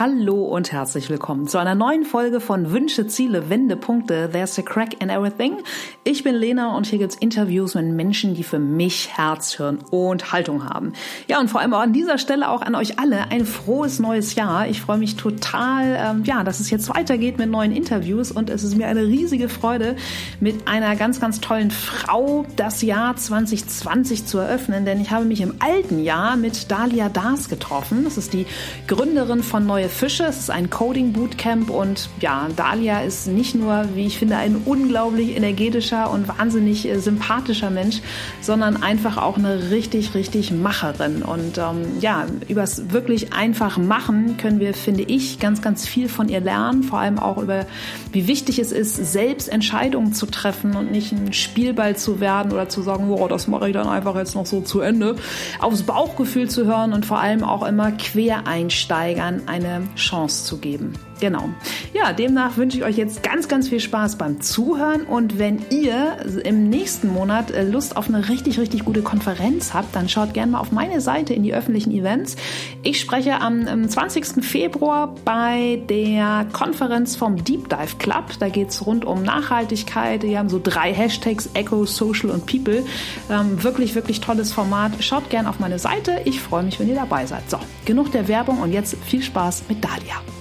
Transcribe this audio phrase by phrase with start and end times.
[0.00, 4.28] Hallo und herzlich willkommen zu einer neuen Folge von Wünsche, Ziele, Wendepunkte.
[4.30, 5.56] There's a crack in everything.
[6.04, 10.30] Ich bin Lena und hier gibt's Interviews mit Menschen, die für mich Herz, Hirn und
[10.30, 10.92] Haltung haben.
[11.26, 14.68] Ja, und vor allem an dieser Stelle auch an euch alle ein frohes neues Jahr.
[14.68, 18.62] Ich freue mich total, ähm, ja, dass es jetzt weitergeht mit neuen Interviews und es
[18.62, 19.96] ist mir eine riesige Freude,
[20.38, 25.40] mit einer ganz, ganz tollen Frau das Jahr 2020 zu eröffnen, denn ich habe mich
[25.40, 28.04] im alten Jahr mit Dalia Das getroffen.
[28.04, 28.46] Das ist die
[28.86, 30.24] Gründerin von Fische.
[30.24, 34.62] Es ist ein Coding Bootcamp und ja, Dalia ist nicht nur, wie ich finde, ein
[34.64, 38.00] unglaublich energetischer und wahnsinnig äh, sympathischer Mensch,
[38.40, 41.22] sondern einfach auch eine richtig, richtig Macherin.
[41.22, 46.28] Und ähm, ja, übers wirklich einfach machen können wir, finde ich, ganz, ganz viel von
[46.28, 46.82] ihr lernen.
[46.82, 47.66] Vor allem auch über,
[48.12, 52.68] wie wichtig es ist, selbst Entscheidungen zu treffen und nicht ein Spielball zu werden oder
[52.68, 55.16] zu sagen, oh, das mache ich dann einfach jetzt noch so zu Ende.
[55.60, 60.94] Aufs Bauchgefühl zu hören und vor allem auch immer Quereinsteigern eine Chance zu geben.
[61.20, 61.48] Genau.
[61.94, 65.02] Ja, demnach wünsche ich euch jetzt ganz, ganz viel Spaß beim Zuhören.
[65.02, 69.94] Und wenn ihr im nächsten Monat äh, Lust auf eine richtig, richtig gute Konferenz habt,
[69.96, 72.36] dann schaut gerne mal auf meine Seite in die öffentlichen Events.
[72.82, 74.44] Ich spreche am 20.
[74.44, 78.24] Februar bei der Konferenz vom Deep Dive Club.
[78.38, 80.22] Da geht es rund um Nachhaltigkeit.
[80.22, 82.84] Wir haben so drei Hashtags, Eco, Social und People.
[83.30, 84.92] Ähm, wirklich, wirklich tolles Format.
[85.00, 86.20] Schaut gerne auf meine Seite.
[86.24, 87.50] Ich freue mich, wenn ihr dabei seid.
[87.50, 90.37] So, genug der Werbung und jetzt viel Spaß mit Dalia.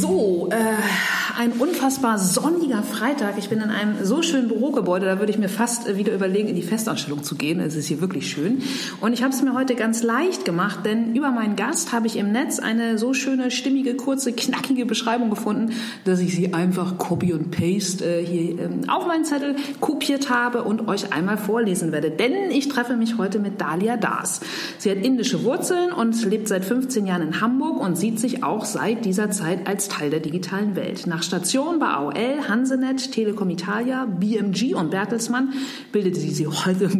[0.00, 3.34] So, äh, ein unfassbar sonniger Freitag.
[3.36, 6.56] Ich bin in einem so schönen Bürogebäude, da würde ich mir fast wieder überlegen, in
[6.56, 7.60] die Festanstellung zu gehen.
[7.60, 8.62] Es ist hier wirklich schön.
[9.02, 12.16] Und ich habe es mir heute ganz leicht gemacht, denn über meinen Gast habe ich
[12.16, 15.72] im Netz eine so schöne, stimmige, kurze, knackige Beschreibung gefunden,
[16.04, 20.64] dass ich sie einfach Copy und Paste äh, hier ähm, auf meinen Zettel kopiert habe
[20.64, 22.10] und euch einmal vorlesen werde.
[22.10, 24.40] Denn ich treffe mich heute mit Dalia Das.
[24.78, 28.64] Sie hat indische Wurzeln und lebt seit 15 Jahren in Hamburg und sieht sich auch
[28.64, 31.06] seit dieser Zeit als Teil der digitalen Welt.
[31.06, 35.52] Nach Station bei AOL, Hansenet, Telekom Italia, BMG und Bertelsmann
[35.92, 36.90] bildete sie heute,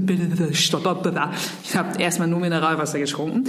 [1.64, 3.44] ich habe erstmal nur Mineralwasser getrunken,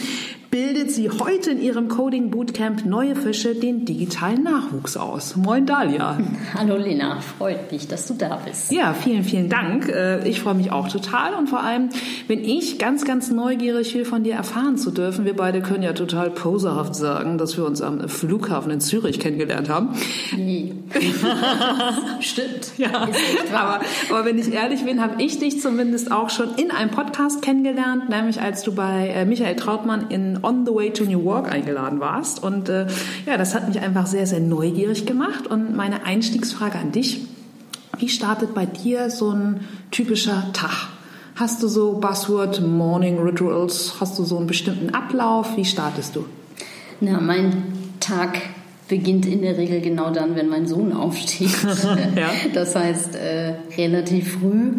[0.52, 5.35] bildet sie heute in ihrem Coding Bootcamp Neue Fische den digitalen Nachwuchs aus.
[5.35, 6.18] Moin Dalia.
[6.53, 8.72] Hallo Lena, freut mich, dass du da bist.
[8.72, 9.90] Ja, vielen, vielen Dank.
[9.90, 11.90] Äh, ich freue mich auch total und vor allem
[12.28, 15.25] bin ich ganz, ganz neugierig, viel von dir erfahren zu dürfen.
[15.25, 19.69] Wir beide können ja total poserhaft sagen, dass wir uns am Flughafen in Zürich kennengelernt
[19.69, 19.90] haben.
[22.19, 22.72] Stimmt.
[22.78, 23.07] Ja,
[23.53, 27.41] aber, aber wenn ich ehrlich bin, habe ich dich zumindest auch schon in einem Podcast
[27.41, 31.51] kennengelernt, nämlich als du bei äh, Michael Trautmann in On the Way to New York
[31.51, 32.44] eingeladen warst.
[32.44, 32.88] Und äh,
[33.25, 35.47] ja, das hat mich einfach sehr, sehr neugierig gemacht.
[35.47, 37.22] Und meine Einstiegsfrage an dich,
[37.97, 39.61] wie startet bei dir so ein
[39.91, 40.89] typischer Tag?
[41.35, 43.95] Hast du so Buzzword Morning Rituals?
[43.99, 45.55] Hast du so einen bestimmten Ablauf?
[45.55, 46.25] Wie startest du?
[46.99, 47.63] Na, mein
[47.99, 48.39] Tag
[48.88, 51.64] beginnt in der Regel genau dann, wenn mein Sohn aufsteht.
[52.16, 52.30] ja.
[52.53, 54.74] Das heißt, äh, relativ früh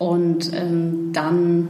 [0.00, 1.68] und ähm, dann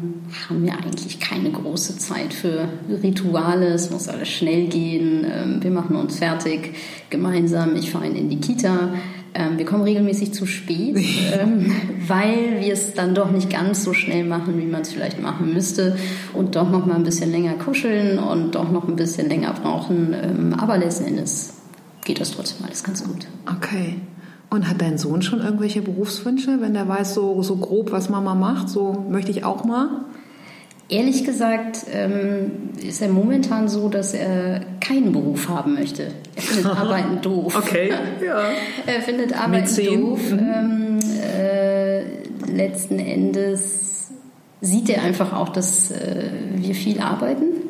[0.49, 2.69] haben wir eigentlich keine große Zeit für
[3.03, 3.67] Rituale.
[3.67, 5.27] Es muss alles schnell gehen.
[5.29, 6.75] Ähm, wir machen uns fertig
[7.11, 7.75] gemeinsam.
[7.75, 8.95] Ich fahre ihn in die Kita.
[9.35, 10.97] Ähm, wir kommen regelmäßig zu spät,
[11.41, 11.73] ähm,
[12.07, 15.53] weil wir es dann doch nicht ganz so schnell machen, wie man es vielleicht machen
[15.53, 15.97] müsste.
[16.33, 20.15] Und doch noch mal ein bisschen länger kuscheln und doch noch ein bisschen länger brauchen.
[20.15, 21.55] Ähm, aber letzten Endes
[22.11, 23.29] geht das trotzdem alles ganz gut.
[23.47, 23.95] Okay.
[24.51, 28.35] Und hat dein Sohn schon irgendwelche Berufswünsche, wenn der weiß so, so grob, was Mama
[28.35, 28.69] macht?
[28.69, 30.07] So möchte ich auch mal?
[30.89, 36.09] Ehrlich gesagt ähm, ist er momentan so, dass er keinen Beruf haben möchte.
[36.35, 37.55] Er findet Arbeiten doof.
[37.57, 37.91] Okay,
[38.27, 38.41] ja.
[38.87, 40.33] er findet Arbeiten doof.
[40.33, 40.39] Mhm.
[40.39, 42.03] Ähm, äh,
[42.53, 44.09] letzten Endes
[44.61, 47.70] sieht er einfach auch, dass äh, wir viel arbeiten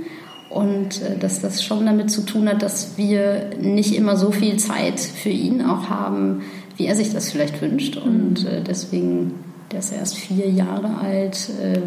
[0.50, 4.56] und äh, dass das schon damit zu tun hat, dass wir nicht immer so viel
[4.58, 6.42] Zeit für ihn auch haben,
[6.76, 7.96] wie er sich das vielleicht wünscht.
[7.96, 9.34] Und äh, deswegen,
[9.70, 11.80] der ist erst vier Jahre alt, äh,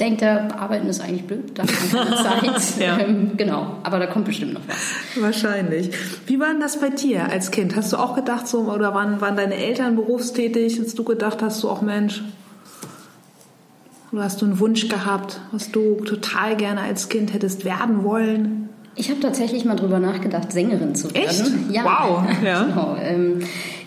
[0.00, 2.16] denkt er, arbeiten ist eigentlich blöd, da hat man keine
[2.56, 2.80] Zeit.
[2.80, 2.98] ja.
[2.98, 5.22] ähm, genau, aber da kommt bestimmt noch was.
[5.22, 5.90] Wahrscheinlich.
[6.26, 7.76] Wie war denn das bei dir als Kind?
[7.76, 11.60] Hast du auch gedacht, so, oder waren, waren deine Eltern berufstätig, als du gedacht hast,
[11.60, 12.22] so auch Mensch,
[14.12, 18.68] oder hast du einen Wunsch gehabt, was du total gerne als Kind hättest werden wollen?
[18.96, 21.28] Ich habe tatsächlich mal drüber nachgedacht, Sängerin zu werden.
[21.28, 21.52] Echt?
[21.70, 21.84] Ja.
[21.84, 22.24] Wow.
[22.44, 22.64] Ja.
[22.64, 22.96] genau.
[23.00, 23.40] Ähm,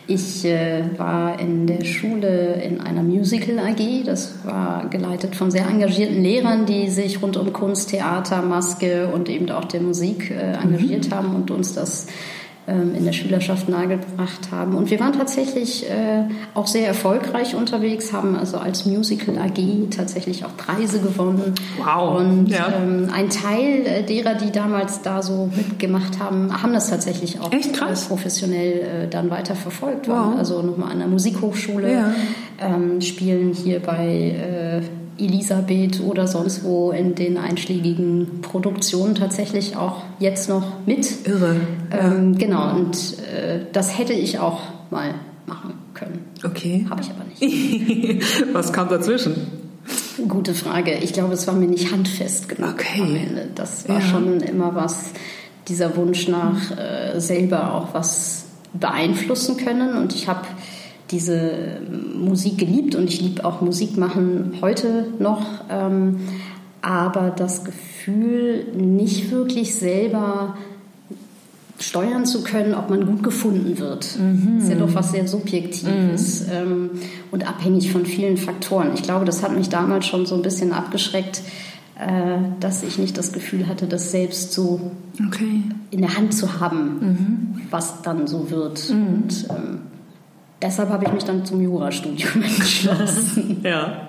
[0.05, 4.03] ich äh, war in der Schule in einer Musical AG.
[4.05, 9.29] Das war geleitet von sehr engagierten Lehrern, die sich rund um Kunst, Theater, Maske und
[9.29, 11.15] eben auch der Musik äh, engagiert mhm.
[11.15, 12.07] haben und uns das
[12.65, 14.75] in der Schülerschaft nahegebracht haben.
[14.75, 16.23] Und wir waren tatsächlich äh,
[16.53, 21.55] auch sehr erfolgreich unterwegs, haben also als Musical AG tatsächlich auch Preise gewonnen.
[21.77, 22.19] Wow.
[22.19, 22.73] Und ja.
[22.73, 27.51] ähm, ein Teil äh, derer, die damals da so mitgemacht haben, haben das tatsächlich auch
[27.51, 28.05] Echt krass.
[28.05, 30.07] professionell äh, dann weiter verfolgt.
[30.07, 30.37] Wow.
[30.37, 32.13] Also nochmal an der Musikhochschule, ja.
[32.61, 34.81] ähm, spielen hier bei
[35.17, 41.27] Elisabeth oder sonst wo in den einschlägigen Produktionen tatsächlich auch jetzt noch mit.
[41.27, 41.55] Irre.
[41.91, 45.13] Ähm, genau, und äh, das hätte ich auch mal
[45.45, 46.25] machen können.
[46.43, 46.85] Okay.
[46.89, 48.23] Habe ich aber nicht.
[48.53, 49.35] Was kam dazwischen?
[50.27, 50.95] Gute Frage.
[51.01, 53.01] Ich glaube, es war mir nicht handfest genug okay.
[53.01, 53.49] am Ende.
[53.53, 54.05] Das war ja.
[54.05, 55.11] schon immer was,
[55.67, 59.97] dieser Wunsch nach äh, selber auch was beeinflussen können.
[59.97, 60.47] Und ich habe
[61.11, 61.79] diese
[62.15, 65.45] Musik geliebt und ich liebe auch Musik machen heute noch.
[65.69, 66.19] Ähm,
[66.81, 70.57] aber das Gefühl, nicht wirklich selber
[71.79, 74.17] steuern zu können, ob man gut gefunden wird.
[74.19, 74.59] Mhm.
[74.59, 76.53] ist ja doch was sehr Subjektives mhm.
[76.53, 76.89] ähm,
[77.31, 78.91] und abhängig von vielen Faktoren.
[78.93, 81.41] Ich glaube, das hat mich damals schon so ein bisschen abgeschreckt,
[81.99, 84.91] äh, dass ich nicht das Gefühl hatte, das selbst so
[85.27, 85.61] okay.
[85.89, 87.61] in der Hand zu haben, mhm.
[87.69, 88.89] was dann so wird.
[88.89, 89.07] Mhm.
[89.07, 89.79] Und ähm,
[90.63, 93.59] deshalb habe ich mich dann zum Jurastudium entschlossen.
[93.63, 94.07] ja.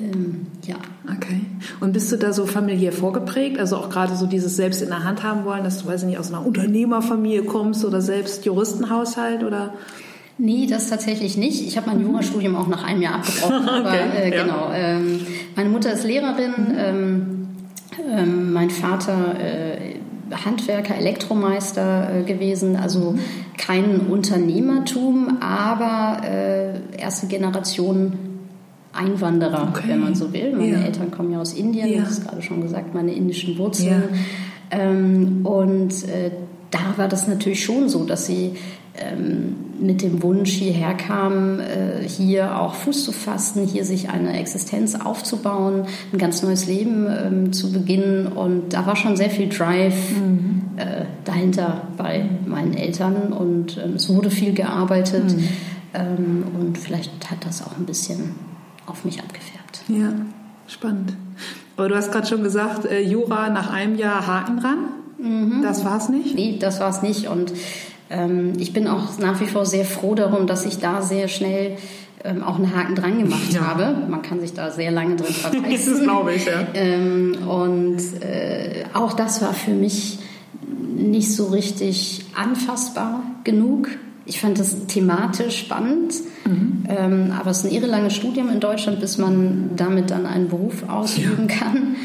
[0.00, 0.76] Ähm, ja.
[1.16, 1.40] Okay.
[1.80, 3.58] Und bist du da so familiär vorgeprägt?
[3.58, 6.08] Also auch gerade so dieses selbst in der Hand haben wollen, dass du, weiß ich
[6.08, 9.74] nicht, aus einer Unternehmerfamilie kommst oder selbst Juristenhaushalt oder?
[10.36, 11.64] Nee, das tatsächlich nicht.
[11.66, 12.10] Ich habe mein mhm.
[12.10, 13.68] Jurastudium auch nach einem Jahr abgebrochen.
[13.68, 14.42] okay, aber äh, ja.
[14.42, 14.70] genau.
[14.72, 15.20] Ähm,
[15.54, 16.52] meine Mutter ist Lehrerin.
[16.56, 16.74] Mhm.
[16.76, 17.48] Ähm,
[18.10, 19.93] ähm, mein Vater äh,
[20.44, 23.14] Handwerker, Elektromeister äh, gewesen, also
[23.58, 28.18] kein Unternehmertum, aber äh, erste Generation
[28.92, 29.88] Einwanderer, okay.
[29.88, 30.52] wenn man so will.
[30.52, 30.80] Meine ja.
[30.82, 32.00] Eltern kommen ja aus Indien, ja.
[32.02, 34.04] das ist gerade schon gesagt, meine indischen Wurzeln.
[34.70, 34.78] Ja.
[34.78, 36.30] Ähm, und äh,
[36.70, 38.52] da war das natürlich schon so, dass sie
[39.80, 44.94] mit dem Wunsch hierher kam, äh, hier auch Fuß zu fassen, hier sich eine Existenz
[44.94, 48.28] aufzubauen, ein ganz neues Leben ähm, zu beginnen.
[48.28, 50.62] Und da war schon sehr viel Drive mhm.
[50.76, 55.36] äh, dahinter bei meinen Eltern und ähm, es wurde viel gearbeitet.
[55.36, 55.48] Mhm.
[55.92, 58.34] Ähm, und vielleicht hat das auch ein bisschen
[58.86, 59.82] auf mich abgefärbt.
[59.88, 60.12] Ja,
[60.68, 61.14] spannend.
[61.76, 64.78] Aber du hast gerade schon gesagt, äh, Jura nach einem Jahr Haken dran.
[65.18, 65.62] Mhm.
[65.62, 66.34] Das war es nicht?
[66.36, 67.28] Nee, das war es nicht.
[67.28, 67.56] Und ähm,
[68.58, 71.78] ich bin auch nach wie vor sehr froh darum, dass ich da sehr schnell
[72.24, 73.60] ähm, auch einen Haken dran gemacht ja.
[73.66, 73.94] habe.
[74.08, 75.94] Man kann sich da sehr lange drin verbeißen.
[75.94, 76.66] das glaube ich, ja.
[76.74, 80.18] Ähm, und äh, auch das war für mich
[80.96, 83.88] nicht so richtig anfassbar genug.
[84.26, 86.14] Ich fand das thematisch spannend,
[86.46, 86.84] mhm.
[86.88, 90.48] ähm, aber es ist ein irre langes Studium in Deutschland, bis man damit dann einen
[90.48, 91.56] Beruf ausüben ja.
[91.56, 91.96] kann.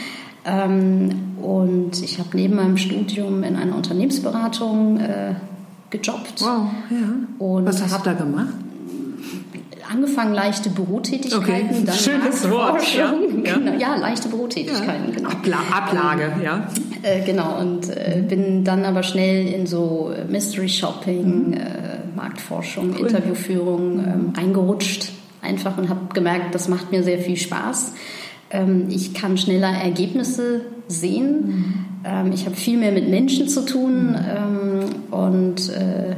[0.44, 1.10] Ähm,
[1.42, 5.36] und ich habe neben meinem Studium in einer Unternehmensberatung äh,
[5.90, 6.42] gejobbt.
[6.42, 7.46] Wow, ja.
[7.46, 8.54] Und Was hast du da gemacht?
[9.92, 11.84] Angefangen leichte Bürotätigkeiten, okay.
[11.84, 12.96] dann Schönes Wort.
[12.96, 13.12] Ja.
[13.12, 15.10] Genau, ja, leichte Bürotätigkeiten.
[15.10, 15.16] Ja.
[15.16, 15.30] Genau.
[15.30, 16.68] Abla Ablage, ja.
[17.02, 21.54] Äh, genau, und äh, bin dann aber schnell in so Mystery Shopping, mhm.
[21.54, 21.60] äh,
[22.16, 23.08] Marktforschung, cool.
[23.08, 27.94] Interviewführung ähm, reingerutscht einfach und habe gemerkt, das macht mir sehr viel Spaß.
[28.52, 31.46] Ähm, ich kann schneller Ergebnisse sehen.
[31.46, 31.86] Mhm.
[32.04, 36.16] Ähm, ich habe viel mehr mit Menschen zu tun ähm, und äh,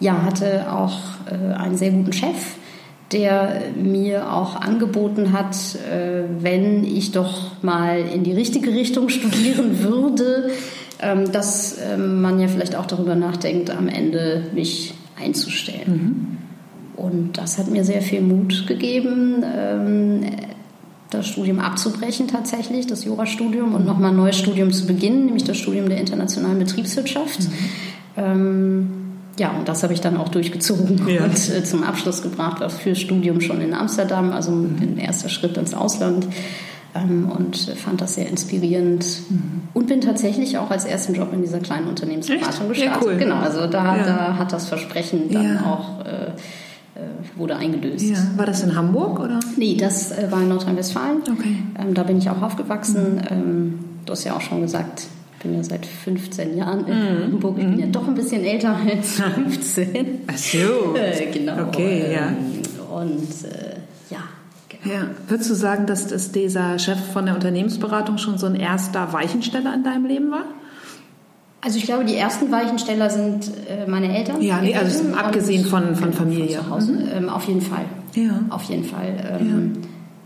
[0.00, 0.98] ja, hatte auch
[1.30, 2.56] äh, einen sehr guten Chef,
[3.12, 9.82] der mir auch angeboten hat, äh, wenn ich doch mal in die richtige Richtung studieren
[9.82, 10.50] würde,
[11.00, 16.38] ähm, dass ähm, man ja vielleicht auch darüber nachdenkt, am Ende mich einzustellen.
[16.96, 17.02] Mhm.
[17.02, 19.44] Und das hat mir sehr viel Mut gegeben.
[21.10, 25.56] Das Studium abzubrechen tatsächlich, das Jurastudium, und nochmal ein neues Studium zu beginnen, nämlich das
[25.56, 27.40] Studium der internationalen Betriebswirtschaft.
[27.40, 27.52] Mhm.
[28.16, 28.90] Ähm,
[29.38, 31.24] ja, und das habe ich dann auch durchgezogen ja.
[31.24, 34.76] und äh, zum Abschluss gebracht, war fürs Studium schon in Amsterdam, also mhm.
[34.80, 36.26] ein erster Schritt ins Ausland.
[36.94, 39.62] Ähm, und fand das sehr inspirierend mhm.
[39.74, 42.80] und bin tatsächlich auch als ersten Job in dieser kleinen Unternehmensberatung Echt?
[42.80, 43.02] gestartet.
[43.02, 43.18] Ja, cool.
[43.18, 44.04] Genau, also da, ja.
[44.04, 46.32] da hat das Versprechen dann auch äh, äh,
[47.36, 48.04] wurde eingelöst.
[48.04, 48.16] Ja.
[48.36, 49.40] War das in Hamburg oder?
[49.56, 51.22] Nee, das äh, war in Nordrhein-Westfalen.
[51.22, 51.56] Okay.
[51.78, 53.16] Ähm, da bin ich auch aufgewachsen.
[53.16, 53.22] Mhm.
[53.30, 57.32] Ähm, du hast ja auch schon gesagt, ich bin ja seit 15 Jahren in mhm.
[57.32, 57.58] Hamburg.
[57.58, 57.92] Ich bin ja mhm.
[57.92, 60.20] doch ein bisschen älter als 15.
[60.26, 60.96] Ach so.
[60.96, 61.68] äh, genau.
[61.68, 62.34] Okay, ja.
[62.94, 63.76] Und äh,
[64.10, 64.20] ja.
[64.68, 64.94] Genau.
[64.94, 65.06] Ja.
[65.28, 69.72] Würdest du sagen, dass, dass dieser Chef von der Unternehmensberatung schon so ein erster Weichensteller
[69.74, 70.44] in deinem Leben war?
[71.60, 74.40] Also ich glaube, die ersten Weichensteller sind äh, meine Eltern.
[74.40, 76.58] Ja, nee, also abgesehen von, von Familie.
[76.58, 76.92] Von zu Hause.
[76.92, 77.08] Mhm.
[77.16, 77.84] Ähm, auf jeden Fall.
[78.14, 78.40] Ja.
[78.50, 79.38] Auf jeden Fall.
[79.40, 79.72] Ähm,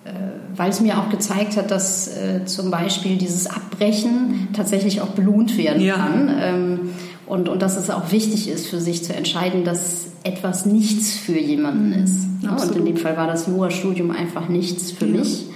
[0.05, 0.11] ja.
[0.11, 0.15] äh,
[0.55, 5.57] weil es mir auch gezeigt hat, dass äh, zum Beispiel dieses Abbrechen tatsächlich auch belohnt
[5.57, 5.97] werden ja.
[5.97, 6.31] kann.
[6.39, 6.81] Ähm,
[7.27, 11.39] und, und dass es auch wichtig ist, für sich zu entscheiden, dass etwas nichts für
[11.39, 12.05] jemanden mhm.
[12.05, 12.27] ist.
[12.43, 15.47] Ja, und in dem Fall war das Jura-Studium einfach nichts für mich.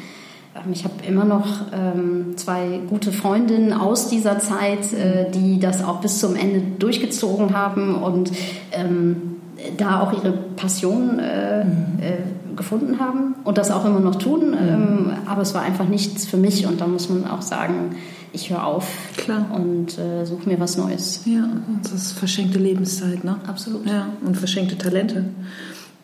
[0.72, 6.00] Ich habe immer noch ähm, zwei gute Freundinnen aus dieser Zeit, äh, die das auch
[6.00, 8.30] bis zum Ende durchgezogen haben und
[8.72, 9.36] ähm,
[9.76, 11.98] da auch ihre Passion äh, mhm.
[12.00, 14.50] äh, gefunden haben und das auch immer noch tun.
[14.50, 14.56] Mhm.
[14.56, 17.96] Ähm, aber es war einfach nichts für mich und da muss man auch sagen,
[18.32, 19.46] ich höre auf Klar.
[19.54, 21.22] und äh, suche mir was Neues.
[21.24, 21.48] Ja,
[21.82, 23.36] das ist verschenkte Lebenszeit, ne?
[23.46, 23.86] Absolut.
[23.86, 25.24] Ja, und verschenkte Talente.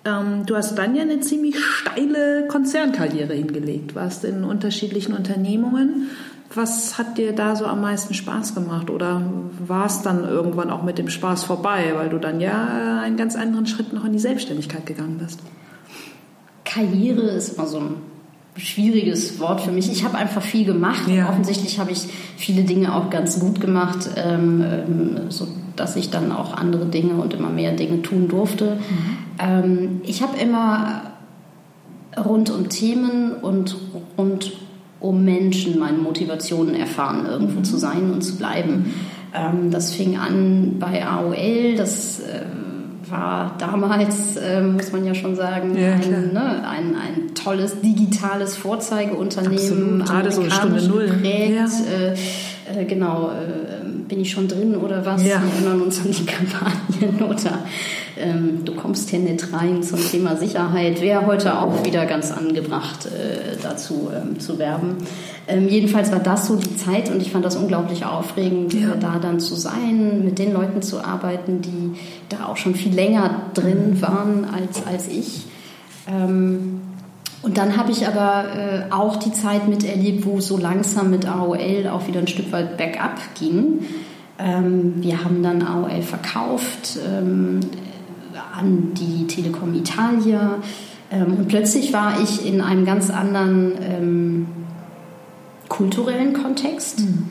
[0.05, 6.11] Ähm, du hast dann ja eine ziemlich steile Konzernkarriere hingelegt, warst in unterschiedlichen Unternehmungen.
[6.55, 8.91] Was hat dir da so am meisten Spaß gemacht?
[8.91, 9.23] Oder
[9.67, 13.37] war es dann irgendwann auch mit dem Spaß vorbei, weil du dann ja einen ganz
[13.37, 15.41] anderen Schritt noch in die Selbstständigkeit gegangen bist?
[16.65, 17.95] Karriere ist immer so ein
[18.57, 19.91] schwieriges Wort für mich.
[19.91, 21.09] Ich habe einfach viel gemacht.
[21.09, 21.29] Ja.
[21.31, 26.33] offensichtlich habe ich viele Dinge auch ganz gut gemacht, ähm, ähm, so dass ich dann
[26.33, 28.77] auch andere Dinge und immer mehr Dinge tun durfte.
[28.77, 29.19] Mhm.
[29.39, 31.13] Ähm, ich habe immer
[32.17, 33.77] rund um Themen und
[34.19, 34.53] rund
[35.01, 37.65] um Menschen meine Motivationen erfahren, irgendwo mhm.
[37.65, 38.95] zu sein und zu bleiben.
[39.35, 42.43] Ähm, das fing an bei AOL, das äh,
[43.11, 48.57] war damals, äh, muss man ja schon sagen, ja, ein, ne, ein, ein, tolles digitales
[48.57, 50.05] Vorzeigeunternehmen.
[50.05, 51.07] Gerade so Stunde Null.
[51.07, 52.77] Geprägt, ja.
[52.77, 53.62] äh, äh genau, äh,
[54.13, 55.23] bin ich schon drin oder was?
[55.23, 55.41] Ja.
[55.43, 57.61] Wir erinnern uns an die Kampagnen oder
[58.19, 61.01] ähm, du kommst hier nicht rein zum Thema Sicherheit.
[61.01, 64.99] Wäre heute auch wieder ganz angebracht, äh, dazu ähm, zu werben.
[65.49, 68.97] Ähm, jedenfalls war das so die Zeit und ich fand das unglaublich aufregend, ja.
[69.01, 73.47] da dann zu sein, mit den Leuten zu arbeiten, die da auch schon viel länger
[73.55, 75.47] drin waren als, als ich.
[76.07, 76.83] Ähm,
[77.43, 81.89] und dann habe ich aber äh, auch die Zeit miterlebt, wo so langsam mit AOL
[81.89, 83.85] auch wieder ein Stück weit bergab ging.
[84.39, 87.61] Ähm, wir haben dann AOL verkauft ähm,
[88.57, 90.59] an die Telekom Italia.
[91.11, 94.47] Ähm, und plötzlich war ich in einem ganz anderen ähm,
[95.69, 97.01] kulturellen Kontext.
[97.01, 97.29] Mhm.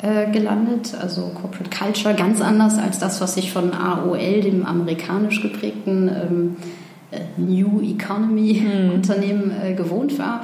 [0.00, 5.42] Äh, gelandet, also Corporate Culture, ganz anders als das, was ich von AOL, dem amerikanisch
[5.42, 6.87] geprägten ähm, äh,
[7.36, 8.92] New Economy mhm.
[8.92, 10.42] Unternehmen äh, gewohnt war.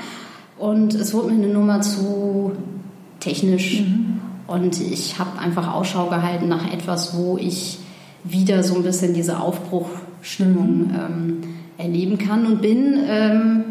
[0.59, 2.52] Und es wurde mir eine Nummer zu
[3.21, 3.80] technisch.
[3.80, 4.21] Mhm.
[4.47, 7.78] Und ich habe einfach Ausschau gehalten nach etwas, wo ich
[8.25, 10.94] wieder so ein bisschen diese Aufbruchstimmung mhm.
[10.94, 11.40] ähm,
[11.76, 13.64] erleben kann und bin ähm,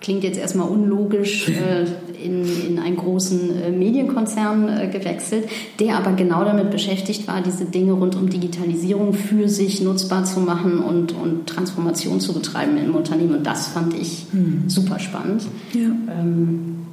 [0.00, 1.86] klingt jetzt erstmal unlogisch, äh,
[2.22, 5.48] in, in einen großen äh, Medienkonzern äh, gewechselt,
[5.78, 10.40] der aber genau damit beschäftigt war, diese Dinge rund um Digitalisierung für sich nutzbar zu
[10.40, 13.36] machen und, und Transformation zu betreiben im Unternehmen.
[13.36, 14.64] Und das fand ich mhm.
[14.68, 15.44] super spannend.
[15.72, 15.88] Ja.
[16.18, 16.86] Ähm,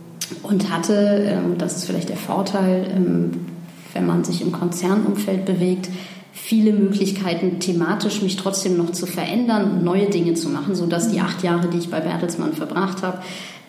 [0.43, 3.31] und hatte, ähm, das ist vielleicht der Vorteil, ähm,
[3.93, 5.89] wenn man sich im Konzernumfeld bewegt,
[6.44, 11.20] viele Möglichkeiten, thematisch mich trotzdem noch zu verändern und neue Dinge zu machen, sodass die
[11.20, 13.20] acht Jahre, die ich bei Bertelsmann verbracht habe,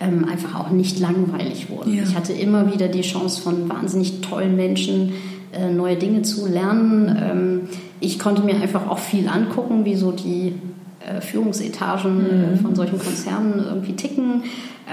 [0.01, 1.95] ähm, einfach auch nicht langweilig wurden.
[1.95, 2.03] Ja.
[2.05, 5.15] Ich hatte immer wieder die Chance von wahnsinnig tollen Menschen,
[5.53, 7.19] äh, neue Dinge zu lernen.
[7.21, 7.61] Ähm,
[8.01, 10.55] ich konnte mir einfach auch viel angucken, wie so die
[11.01, 12.59] äh, Führungsetagen äh, mhm.
[12.61, 14.43] von solchen Konzernen irgendwie ticken.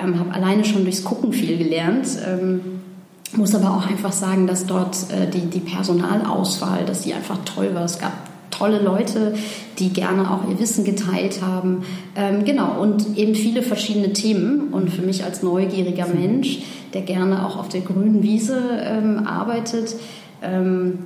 [0.02, 2.08] Ähm, habe alleine schon durchs Gucken viel gelernt.
[2.26, 2.62] Ähm,
[3.38, 7.74] muss aber auch einfach sagen, dass dort äh, die, die Personalauswahl, dass die einfach toll
[7.74, 7.84] war.
[7.84, 8.14] Es gab
[8.52, 9.34] tolle Leute,
[9.80, 11.84] die gerne auch ihr Wissen geteilt haben.
[12.16, 14.70] Ähm, genau, und eben viele verschiedene Themen.
[14.72, 16.60] Und für mich als neugieriger Mensch,
[16.94, 19.96] der gerne auch auf der grünen Wiese ähm, arbeitet
[20.42, 21.00] ähm,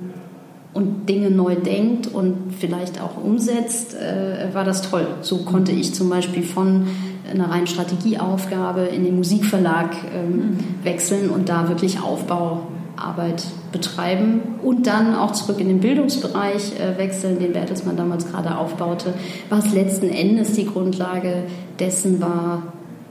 [0.72, 5.06] und Dinge neu denkt und vielleicht auch umsetzt, äh, war das toll.
[5.22, 6.86] So konnte ich zum Beispiel von
[7.30, 10.58] einer reinen Strategieaufgabe in den Musikverlag ähm, mhm.
[10.82, 17.38] wechseln und da wirklich Aufbauarbeit betreiben und dann auch zurück in den Bildungsbereich äh, wechseln,
[17.38, 19.14] den Bertelsmann damals gerade aufbaute,
[19.48, 21.44] was letzten Endes die Grundlage
[21.78, 22.62] dessen war,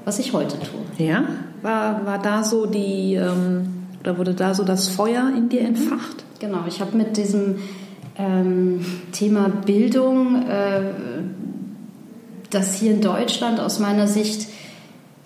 [0.05, 1.05] was ich heute tue.
[1.07, 1.23] Ja,
[1.61, 6.23] war, war da so die, ähm, oder wurde da so das Feuer in dir entfacht?
[6.39, 7.57] Genau, ich habe mit diesem
[8.17, 10.81] ähm, Thema Bildung äh,
[12.49, 14.47] das hier in Deutschland aus meiner Sicht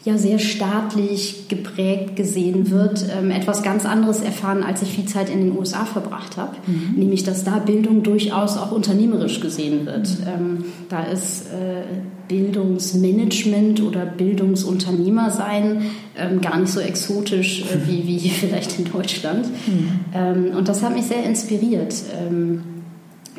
[0.05, 5.29] ja sehr staatlich geprägt gesehen wird, ähm, etwas ganz anderes erfahren, als ich viel Zeit
[5.29, 6.57] in den USA verbracht habe.
[6.67, 6.99] Mhm.
[6.99, 10.09] Nämlich, dass da Bildung durchaus auch unternehmerisch gesehen wird.
[10.09, 10.27] Mhm.
[10.27, 11.83] Ähm, da ist äh,
[12.27, 15.83] Bildungsmanagement oder Bildungsunternehmer sein
[16.17, 19.45] ähm, gar nicht so exotisch äh, wie, wie vielleicht in Deutschland.
[19.45, 19.89] Mhm.
[20.13, 22.63] Ähm, und das hat mich sehr inspiriert, ähm,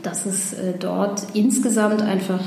[0.03, 2.41] dass es äh, dort insgesamt einfach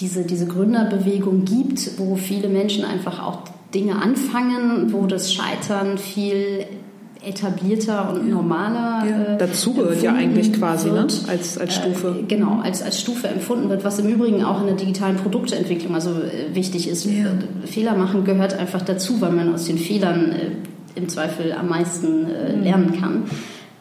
[0.00, 3.40] diese, diese Gründerbewegung gibt, wo viele Menschen einfach auch
[3.74, 6.64] Dinge anfangen, wo das Scheitern viel
[7.22, 9.04] etablierter und normaler.
[9.06, 9.34] Ja.
[9.34, 10.94] Äh, Dazu gehört ja eigentlich quasi ne?
[10.94, 11.28] wird, ne?
[11.28, 12.16] als, als Stufe.
[12.20, 15.94] Äh, genau, als, als Stufe empfunden wird, was im Übrigen auch in der digitalen Produktentwicklung
[15.94, 17.04] also äh, wichtig ist.
[17.04, 17.26] Ja.
[17.26, 20.50] Äh, Fehler machen gehört einfach dazu, weil man aus den Fehlern äh,
[20.94, 22.62] im Zweifel am meisten äh, mhm.
[22.62, 23.22] lernen kann.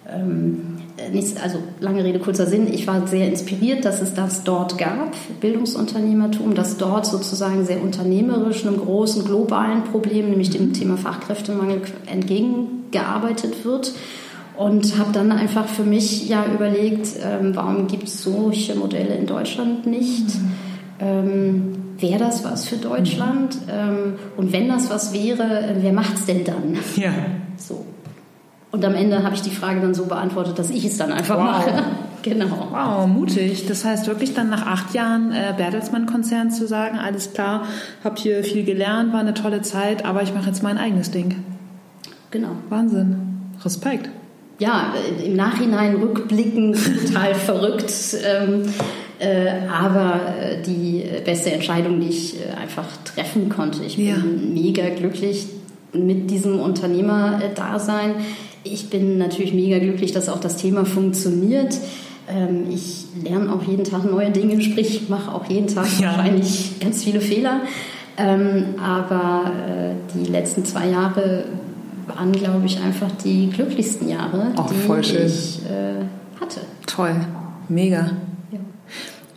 [0.07, 0.78] Ähm,
[1.11, 2.71] nichts, also lange Rede, kurzer Sinn.
[2.71, 8.65] Ich war sehr inspiriert, dass es das dort gab, Bildungsunternehmertum, dass dort sozusagen sehr unternehmerisch
[8.65, 13.93] einem großen globalen Problem, nämlich dem Thema Fachkräftemangel, entgegengearbeitet wird.
[14.57, 19.25] Und habe dann einfach für mich ja überlegt, ähm, warum gibt es solche Modelle in
[19.25, 20.27] Deutschland nicht?
[20.27, 20.51] Mhm.
[20.99, 23.55] Ähm, wäre das was für Deutschland?
[23.55, 23.71] Mhm.
[23.71, 26.77] Ähm, und wenn das was wäre, äh, wer macht es denn dann?
[26.97, 27.13] Ja.
[27.55, 27.85] So.
[28.71, 31.37] Und am Ende habe ich die Frage dann so beantwortet, dass ich es dann einfach
[31.37, 31.43] wow.
[31.45, 31.83] mache.
[32.21, 32.67] Genau.
[32.71, 33.65] Wow, mutig.
[33.67, 37.63] Das heißt wirklich dann nach acht Jahren äh, Bertelsmann-Konzern zu sagen, alles klar,
[38.03, 41.45] habe hier viel gelernt, war eine tolle Zeit, aber ich mache jetzt mein eigenes Ding.
[42.29, 42.49] Genau.
[42.67, 43.15] Wahnsinn.
[43.63, 44.09] Respekt.
[44.59, 46.73] Ja, im Nachhinein rückblicken
[47.07, 47.93] total verrückt.
[48.21, 48.63] Ähm,
[49.19, 53.83] äh, aber äh, die beste Entscheidung, die ich äh, einfach treffen konnte.
[53.83, 54.17] Ich bin ja.
[54.17, 55.47] mega glücklich
[55.93, 58.15] mit diesem Unternehmerdasein.
[58.71, 61.77] Ich bin natürlich mega glücklich, dass auch das Thema funktioniert.
[62.29, 66.07] Ähm, ich lerne auch jeden Tag neue Dinge, sprich, ich mache auch jeden Tag ja.
[66.07, 67.61] wahrscheinlich ganz viele Fehler.
[68.17, 71.45] Ähm, aber äh, die letzten zwei Jahre
[72.07, 76.03] waren, glaube ich, einfach die glücklichsten Jahre, oh, die ich äh,
[76.39, 76.61] hatte.
[76.85, 77.15] Toll,
[77.69, 78.11] mega.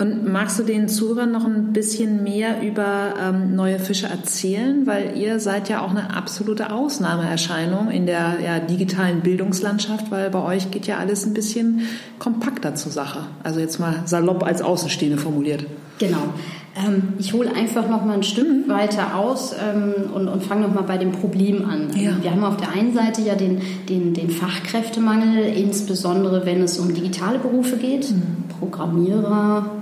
[0.02, 4.84] Und magst du den Zuhörern noch ein bisschen mehr über ähm, neue Fische erzählen?
[4.84, 10.42] Weil ihr seid ja auch eine absolute Ausnahmeerscheinung in der ja, digitalen Bildungslandschaft, weil bei
[10.42, 11.82] euch geht ja alles ein bisschen
[12.18, 13.20] kompakter zur Sache.
[13.44, 15.66] Also jetzt mal salopp als Außenstehende formuliert.
[16.00, 16.34] Genau.
[16.74, 18.68] Ähm, ich hole einfach noch mal ein Stück mhm.
[18.68, 21.90] weiter aus ähm, und, und fange noch mal bei dem Problem an.
[21.94, 22.10] Ja.
[22.20, 26.92] Wir haben auf der einen Seite ja den, den, den Fachkräftemangel, insbesondere wenn es um
[26.92, 28.10] digitale Berufe geht.
[28.10, 28.22] Mhm.
[28.58, 29.81] Programmierer,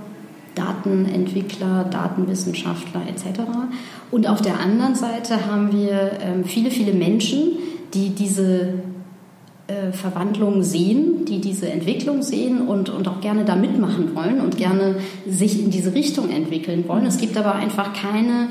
[0.55, 3.41] Datenentwickler, Datenwissenschaftler etc.
[4.11, 7.53] Und auf der anderen Seite haben wir ähm, viele, viele Menschen,
[7.93, 8.73] die diese
[9.67, 14.57] äh, Verwandlung sehen, die diese Entwicklung sehen und, und auch gerne da mitmachen wollen und
[14.57, 14.95] gerne
[15.27, 17.05] sich in diese Richtung entwickeln wollen.
[17.05, 18.47] Es gibt aber einfach keine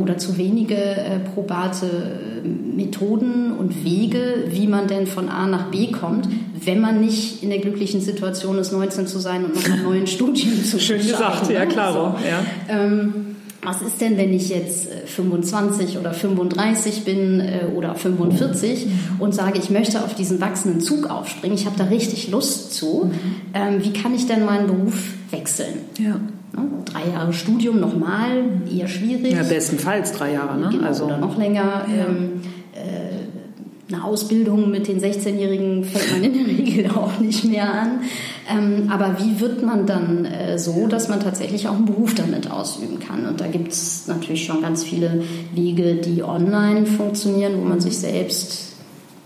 [0.00, 5.70] oder zu wenige äh, probate äh, Methoden und Wege, wie man denn von A nach
[5.70, 6.28] B kommt,
[6.64, 10.06] wenn man nicht in der glücklichen Situation ist, 19 zu sein und noch einen neuen
[10.08, 11.92] Studien zu Schön gesagt, ja klar.
[11.92, 12.28] So.
[12.28, 12.44] Ja.
[12.68, 17.42] Ähm, was ist denn, wenn ich jetzt 25 äh, oder 35 bin
[17.76, 18.86] oder 45
[19.18, 23.12] und sage, ich möchte auf diesen wachsenden Zug aufspringen, ich habe da richtig Lust zu,
[23.54, 25.74] ähm, wie kann ich denn meinen Beruf wechseln?
[25.98, 26.18] Ja.
[26.52, 26.62] Ne?
[26.84, 29.32] Drei Jahre Studium nochmal, eher schwierig.
[29.32, 30.68] Ja, bestenfalls drei Jahre, ne?
[30.70, 31.86] Genau, also, oder noch länger.
[31.88, 32.06] Ja.
[32.06, 32.40] Ähm,
[32.74, 38.00] äh, eine Ausbildung mit den 16-Jährigen fängt man in der Regel auch nicht mehr an.
[38.48, 42.50] Ähm, aber wie wird man dann äh, so, dass man tatsächlich auch einen Beruf damit
[42.50, 43.26] ausüben kann?
[43.26, 47.98] Und da gibt es natürlich schon ganz viele Wege, die online funktionieren, wo man sich
[47.98, 48.74] selbst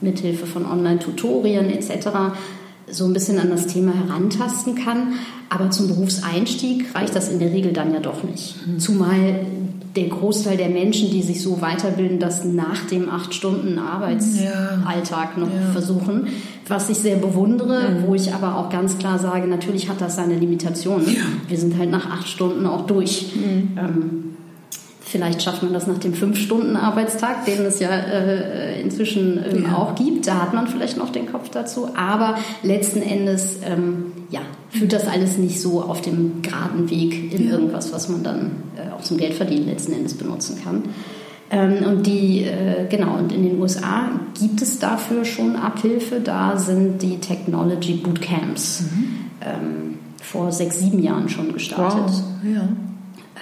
[0.00, 2.32] mithilfe von Online-Tutorien etc
[2.90, 5.14] so ein bisschen an das Thema herantasten kann.
[5.48, 8.66] Aber zum Berufseinstieg reicht das in der Regel dann ja doch nicht.
[8.66, 8.78] Mhm.
[8.78, 9.46] Zumal
[9.96, 15.40] der Großteil der Menschen, die sich so weiterbilden, das nach dem acht Stunden Arbeitsalltag ja.
[15.40, 15.70] noch ja.
[15.72, 16.26] versuchen,
[16.66, 18.06] was ich sehr bewundere, mhm.
[18.06, 21.06] wo ich aber auch ganz klar sage, natürlich hat das seine Limitationen.
[21.06, 21.22] Ja.
[21.46, 23.34] Wir sind halt nach acht Stunden auch durch.
[23.36, 23.78] Mhm.
[23.78, 24.33] Ähm,
[25.06, 29.76] Vielleicht schafft man das nach dem Fünf-Stunden-Arbeitstag, den es ja äh, inzwischen ähm, ja.
[29.76, 30.26] auch gibt.
[30.26, 31.90] Da hat man vielleicht noch den Kopf dazu.
[31.94, 34.40] Aber letzten Endes ähm, ja,
[34.70, 37.52] führt das alles nicht so auf dem geraden Weg in ja.
[37.52, 40.84] irgendwas, was man dann äh, auch zum Geldverdienen letzten Endes benutzen kann.
[41.50, 44.08] Ähm, und die, äh, genau, und in den USA
[44.40, 46.20] gibt es dafür schon Abhilfe.
[46.20, 49.06] Da sind die Technology Bootcamps mhm.
[49.42, 52.04] ähm, vor sechs, sieben Jahren schon gestartet.
[52.06, 52.54] Wow.
[52.54, 52.68] Ja.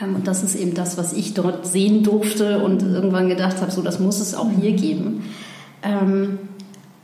[0.02, 3.70] Ähm, und das ist eben das, was ich dort sehen durfte und irgendwann gedacht habe,
[3.70, 5.24] so das muss es auch hier geben.
[5.82, 6.38] Ähm,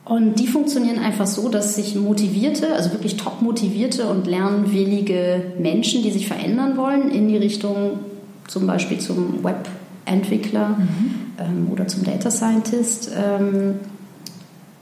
[0.05, 6.03] und die funktionieren einfach so, dass sich motivierte, also wirklich top motivierte und lernwillige Menschen,
[6.03, 8.01] die sich verändern wollen, in die Richtung
[8.47, 11.15] zum Beispiel zum Webentwickler mhm.
[11.39, 13.11] Ähm, oder zum Data Scientist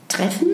[0.07, 0.47] treffen.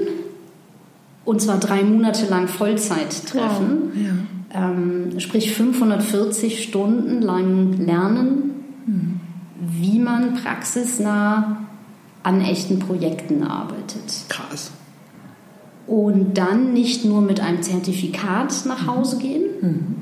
[1.24, 3.92] Und zwar drei Monate lang Vollzeit treffen.
[3.94, 4.04] Wow.
[4.04, 4.12] Ja
[4.54, 8.52] ähm, sprich 540 Stunden lang lernen,
[8.86, 9.20] mhm.
[9.60, 11.66] wie man praxisnah
[12.24, 14.26] an echten Projekten arbeitet.
[14.30, 14.72] Krass.
[15.88, 19.96] Und dann nicht nur mit einem Zertifikat nach Hause gehen, mhm.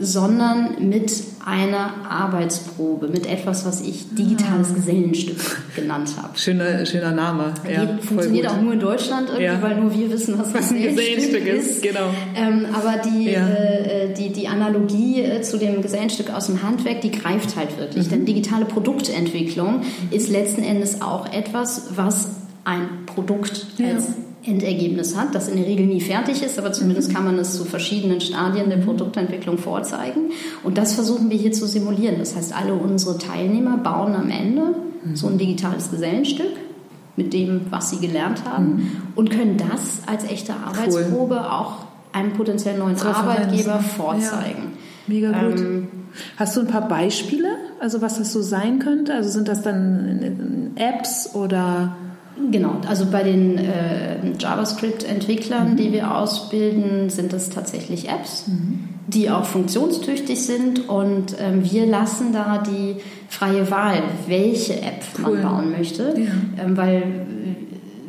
[0.00, 1.12] Sondern mit
[1.44, 4.74] einer Arbeitsprobe, mit etwas, was ich digitales ah.
[4.74, 5.36] Gesellenstück
[5.76, 6.38] genannt habe.
[6.38, 7.54] Schöner, schöner Name.
[7.70, 9.60] Ja, funktioniert auch nur in Deutschland, ja.
[9.60, 11.70] weil nur wir wissen, was, was ein Gesellenstück ist.
[11.70, 11.82] ist.
[11.82, 12.10] Genau.
[12.36, 13.48] Ähm, aber die, ja.
[13.48, 18.06] äh, die, die Analogie äh, zu dem Gesellenstück aus dem Handwerk, die greift halt wirklich.
[18.06, 18.10] Mhm.
[18.10, 22.30] Denn digitale Produktentwicklung ist letzten Endes auch etwas, was
[22.64, 27.24] ein Produkt als Endergebnis hat, das in der Regel nie fertig ist, aber zumindest kann
[27.24, 30.30] man es zu verschiedenen Stadien der Produktentwicklung vorzeigen.
[30.64, 32.16] Und das versuchen wir hier zu simulieren.
[32.18, 34.74] Das heißt, alle unsere Teilnehmer bauen am Ende
[35.04, 35.16] mhm.
[35.16, 36.52] so ein digitales Gesellenstück
[37.16, 38.90] mit dem, was sie gelernt haben mhm.
[39.14, 41.46] und können das als echte Arbeitsprobe cool.
[41.46, 44.72] auch einem potenziellen neuen Arbeitgeber vorzeigen.
[45.06, 45.14] Ja.
[45.14, 45.60] Mega gut.
[45.60, 45.88] Ähm,
[46.36, 47.48] Hast du ein paar Beispiele,
[47.80, 49.14] also was das so sein könnte?
[49.14, 51.96] Also sind das dann Apps oder
[52.50, 55.76] Genau, also bei den äh, JavaScript-Entwicklern, mhm.
[55.76, 58.88] die wir ausbilden, sind es tatsächlich Apps, mhm.
[59.06, 62.96] die auch funktionstüchtig sind und ähm, wir lassen da die
[63.28, 65.38] freie Wahl, welche App cool.
[65.38, 66.64] man bauen möchte, ja.
[66.64, 67.02] ähm, weil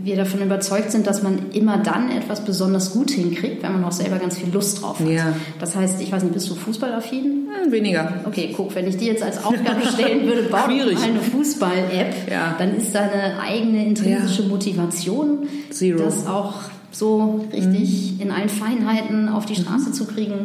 [0.04, 3.94] wir davon überzeugt sind, dass man immer dann etwas besonders gut hinkriegt, wenn man auch
[3.94, 5.08] selber ganz viel Lust drauf hat.
[5.08, 5.34] Ja.
[5.60, 7.48] Das heißt, ich weiß nicht, bist du fußballaffin?
[7.64, 8.22] Hm, weniger.
[8.26, 12.56] Okay, guck, wenn ich dir jetzt als Aufgabe stellen würde, bau eine Fußball-App, ja.
[12.58, 14.44] dann ist deine eigene intrinsische.
[14.44, 16.04] Motivation, Zero.
[16.04, 16.56] das auch
[16.92, 18.22] so richtig mhm.
[18.22, 19.94] in allen Feinheiten auf die Straße mhm.
[19.94, 20.36] zu kriegen,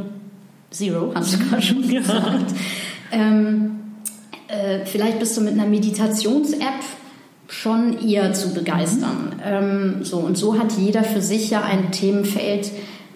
[0.70, 2.54] Zero, hast du gerade schon gesagt.
[3.10, 3.70] Ähm,
[4.46, 6.84] äh, vielleicht bist du mit einer Meditations-App
[7.48, 9.32] schon eher zu begeistern.
[9.36, 9.42] Mhm.
[9.44, 12.70] Ähm, so, und so hat jeder für sich ja ein Themenfeld,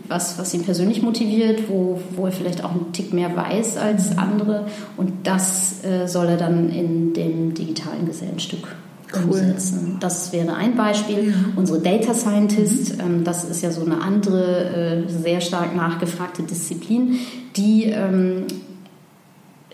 [0.09, 4.11] was, was ihn persönlich motiviert, wo, wo er vielleicht auch einen Tick mehr weiß als
[4.11, 4.19] mhm.
[4.19, 4.67] andere.
[4.97, 8.67] Und das äh, soll er dann in dem digitalen Gesellenstück
[9.15, 9.23] cool.
[9.25, 9.99] umsetzen.
[10.01, 11.29] Das wäre ein Beispiel.
[11.29, 11.35] Ja.
[11.57, 13.01] Unsere Data Scientist, mhm.
[13.01, 17.19] ähm, das ist ja so eine andere, äh, sehr stark nachgefragte Disziplin,
[17.57, 18.47] die ähm,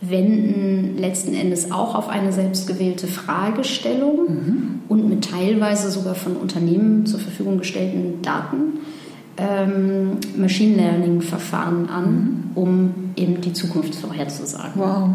[0.00, 4.80] wenden letzten Endes auch auf eine selbstgewählte Fragestellung mhm.
[4.88, 8.78] und mit teilweise sogar von Unternehmen zur Verfügung gestellten Daten
[9.38, 12.50] ähm, Machine Learning-Verfahren an, mhm.
[12.54, 14.80] um eben die Zukunft vorherzusagen.
[14.80, 15.10] Wow.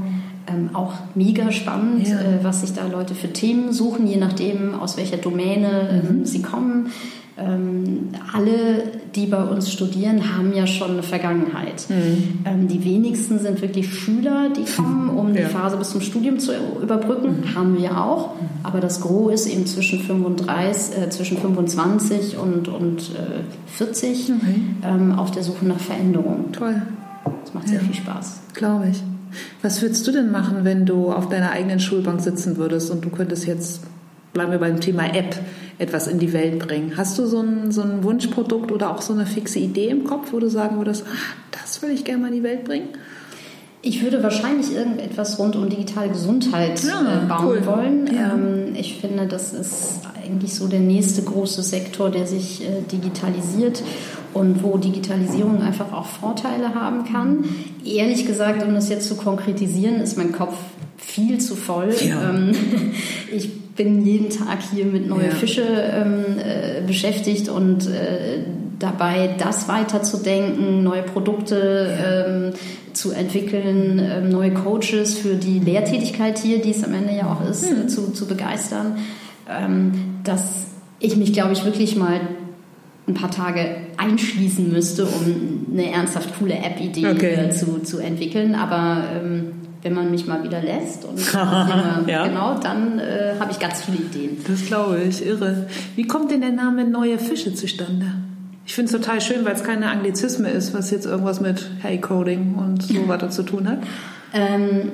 [0.46, 2.20] Ähm, auch mega spannend, ja.
[2.20, 6.10] äh, was sich da Leute für Themen suchen, je nachdem, aus welcher Domäne mhm.
[6.10, 6.88] ähm, sie kommen.
[7.36, 8.84] Ähm, alle,
[9.16, 11.86] die bei uns studieren, haben ja schon eine Vergangenheit.
[11.90, 12.40] Mhm.
[12.46, 15.42] Ähm, die wenigsten sind wirklich Schüler, die kommen, um ja.
[15.42, 17.42] die Phase bis zum Studium zu überbrücken.
[17.42, 17.56] Mhm.
[17.56, 18.36] Haben wir auch.
[18.36, 18.48] Mhm.
[18.64, 23.44] Aber das Gros ist eben zwischen, 35, äh, zwischen 25 und, und äh,
[23.78, 24.32] 40
[24.84, 26.52] ähm, auf der Suche nach Veränderung.
[26.52, 26.82] Toll.
[27.44, 27.84] Das macht sehr ja.
[27.84, 28.42] viel Spaß.
[28.54, 29.04] Glaube ich.
[29.62, 33.10] Was würdest du denn machen, wenn du auf deiner eigenen Schulbank sitzen würdest und du
[33.10, 33.82] könntest jetzt,
[34.34, 35.36] bleiben wir beim Thema App,
[35.78, 36.94] etwas in die Welt bringen.
[36.98, 40.34] Hast du so ein, so ein Wunschprodukt oder auch so eine fixe Idee im Kopf,
[40.34, 42.90] wo du sagen würdest, ach, das will ich gerne mal in die Welt bringen?
[43.86, 47.66] Ich würde wahrscheinlich irgendetwas rund um digitale Gesundheit ja, äh, bauen cool.
[47.66, 48.08] wollen.
[48.08, 48.34] Ja.
[48.34, 53.84] Ähm, ich finde, das ist eigentlich so der nächste große Sektor, der sich äh, digitalisiert
[54.34, 57.44] und wo Digitalisierung einfach auch Vorteile haben kann.
[57.84, 60.56] Ehrlich gesagt, um das jetzt zu konkretisieren, ist mein Kopf
[61.06, 61.94] viel zu voll.
[62.08, 62.30] Ja.
[62.30, 62.52] Ähm,
[63.36, 65.36] ich bin jeden Tag hier mit neuen ja.
[65.36, 68.40] Fische ähm, äh, beschäftigt und äh,
[68.80, 72.54] dabei, das weiterzudenken, neue Produkte ähm,
[72.94, 77.50] zu entwickeln, ähm, neue Coaches für die Lehrtätigkeit hier, die es am Ende ja auch
[77.50, 77.88] ist, mhm.
[77.88, 78.98] zu, zu begeistern,
[80.24, 80.68] dass
[81.00, 82.22] ich mich, glaube ich, wirklich mal
[83.08, 87.50] ein paar Tage einschließen müsste, um eine ernsthaft coole App-Idee okay.
[87.52, 88.56] zu, zu entwickeln.
[88.56, 89.52] Aber ähm,
[89.84, 92.26] wenn man mich mal wieder lässt und immer, ja.
[92.26, 94.38] genau, dann äh, habe ich ganz viele Ideen.
[94.48, 95.68] Das glaube ich, irre.
[95.96, 98.06] Wie kommt denn der Name Neue Fische zustande?
[98.66, 102.56] Ich finde es total schön, weil es keine Anglizisme ist, was jetzt irgendwas mit Hey-Coding
[102.56, 103.80] und so weiter zu tun hat.
[104.34, 104.92] Ähm,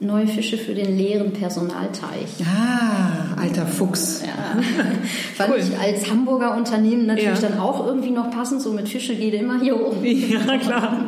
[0.00, 2.44] neue Fische für den leeren Personalteich.
[2.44, 4.22] Ah, alter Fuchs.
[4.22, 4.60] Ja.
[5.34, 5.60] Fand cool.
[5.60, 7.48] ich als Hamburger Unternehmen natürlich ja.
[7.48, 8.60] dann auch irgendwie noch passend.
[8.60, 10.04] So mit Fische geht immer hier oben.
[10.04, 10.98] Ja, klar.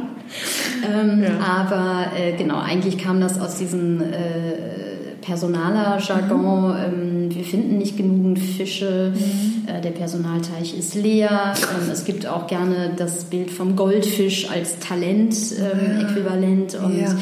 [0.85, 1.39] Ähm, ja.
[1.41, 4.79] Aber äh, genau, eigentlich kam das aus diesem äh,
[5.21, 6.69] personaler Jargon.
[6.69, 7.29] Mhm.
[7.29, 9.13] Ähm, wir finden nicht genügend Fische.
[9.15, 9.69] Mhm.
[9.69, 11.55] Äh, der Personalteich ist leer.
[11.57, 16.75] Ähm, es gibt auch gerne das Bild vom Goldfisch als Talent-Äquivalent.
[16.75, 17.17] Ähm, und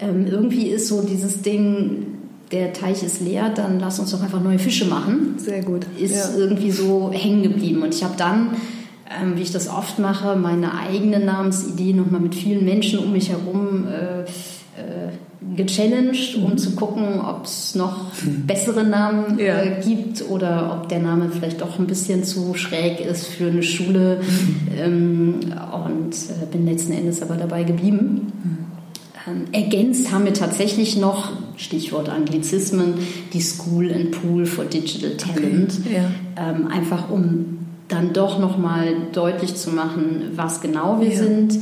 [0.00, 2.06] ähm, irgendwie ist so dieses Ding,
[2.52, 5.34] der Teich ist leer, dann lass uns doch einfach neue Fische machen.
[5.36, 5.86] Sehr gut.
[5.98, 6.30] Ist ja.
[6.36, 7.82] irgendwie so hängen geblieben.
[7.82, 8.56] Und ich habe dann
[9.10, 13.30] ähm, wie ich das oft mache, meine eigene Namensidee nochmal mit vielen Menschen um mich
[13.30, 16.58] herum äh, äh, gechallenged, um mhm.
[16.58, 18.12] zu gucken, ob es noch
[18.46, 19.62] bessere Namen ja.
[19.62, 23.62] äh, gibt oder ob der Name vielleicht doch ein bisschen zu schräg ist für eine
[23.62, 24.20] Schule.
[24.20, 24.56] Mhm.
[24.80, 25.34] Ähm,
[25.84, 28.32] und äh, bin letzten Endes aber dabei geblieben.
[29.26, 32.94] Ähm, ergänzt haben wir tatsächlich noch, Stichwort Anglizismen,
[33.34, 35.80] die School and Pool for Digital Talent.
[35.84, 36.50] Okay, ja.
[36.50, 37.59] ähm, einfach um
[37.90, 41.18] dann doch nochmal deutlich zu machen, was genau wir ja.
[41.18, 41.60] sind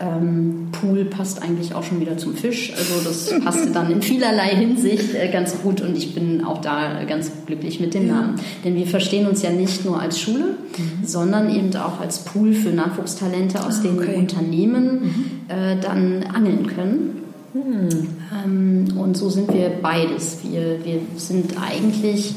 [0.00, 2.72] ähm, Pool passt eigentlich auch schon wieder zum Fisch.
[2.76, 7.04] Also das passte dann in vielerlei Hinsicht äh, ganz gut und ich bin auch da
[7.04, 8.14] ganz glücklich mit dem ja.
[8.14, 8.40] Namen.
[8.64, 11.06] Denn wir verstehen uns ja nicht nur als Schule, mhm.
[11.06, 14.06] sondern eben auch als Pool für Nachwuchstalente, aus ah, okay.
[14.06, 15.24] denen Unternehmen mhm.
[15.48, 17.22] äh, dann angeln können.
[17.54, 18.08] Mhm.
[18.44, 20.38] Ähm, und so sind wir beides.
[20.42, 22.34] Wir, wir sind eigentlich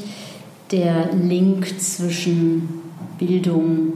[0.70, 2.87] der Link zwischen
[3.18, 3.92] Bildung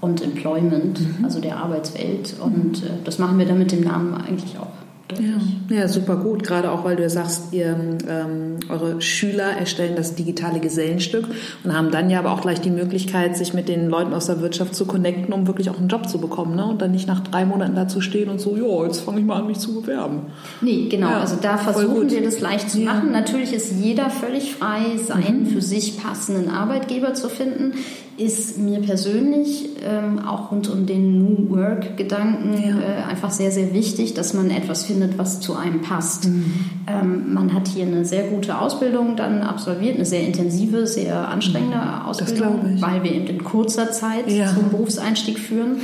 [0.00, 1.24] und Employment, mhm.
[1.24, 2.34] also der Arbeitswelt.
[2.40, 4.82] Und äh, das machen wir dann mit dem Namen eigentlich auch.
[5.20, 6.42] Ja, ja, super gut.
[6.42, 7.76] Gerade auch, weil du ja sagst, ihr,
[8.08, 11.26] ähm, eure Schüler erstellen das digitale Gesellenstück
[11.64, 14.40] und haben dann ja aber auch gleich die Möglichkeit, sich mit den Leuten aus der
[14.40, 16.56] Wirtschaft zu connecten, um wirklich auch einen Job zu bekommen.
[16.56, 16.64] Ne?
[16.64, 19.26] Und dann nicht nach drei Monaten da zu stehen und so, ja, jetzt fange ich
[19.26, 20.20] mal an, mich zu bewerben.
[20.60, 21.10] Nee, genau.
[21.10, 22.92] Ja, also da versuchen wir das leicht zu ja.
[22.92, 23.12] machen.
[23.12, 25.46] Natürlich ist jeder völlig frei, seinen mhm.
[25.46, 27.72] für sich passenden Arbeitgeber zu finden
[28.16, 32.80] ist mir persönlich ähm, auch rund um den New Work-Gedanken ja.
[32.80, 36.28] äh, einfach sehr, sehr wichtig, dass man etwas findet, was zu einem passt.
[36.28, 36.54] Mhm.
[36.86, 41.76] Ähm, man hat hier eine sehr gute Ausbildung dann absolviert, eine sehr intensive, sehr anstrengende
[41.76, 42.06] mhm.
[42.06, 44.46] Ausbildung, weil wir eben in kurzer Zeit ja.
[44.46, 45.76] zum Berufseinstieg führen.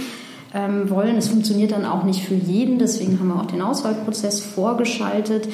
[0.54, 1.16] Ähm, wollen.
[1.18, 5.46] Es funktioniert dann auch nicht für jeden, deswegen haben wir auch den Auswahlprozess vorgeschaltet.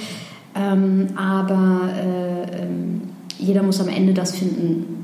[0.54, 3.02] Ähm, aber äh, ähm,
[3.36, 5.03] jeder muss am Ende das finden,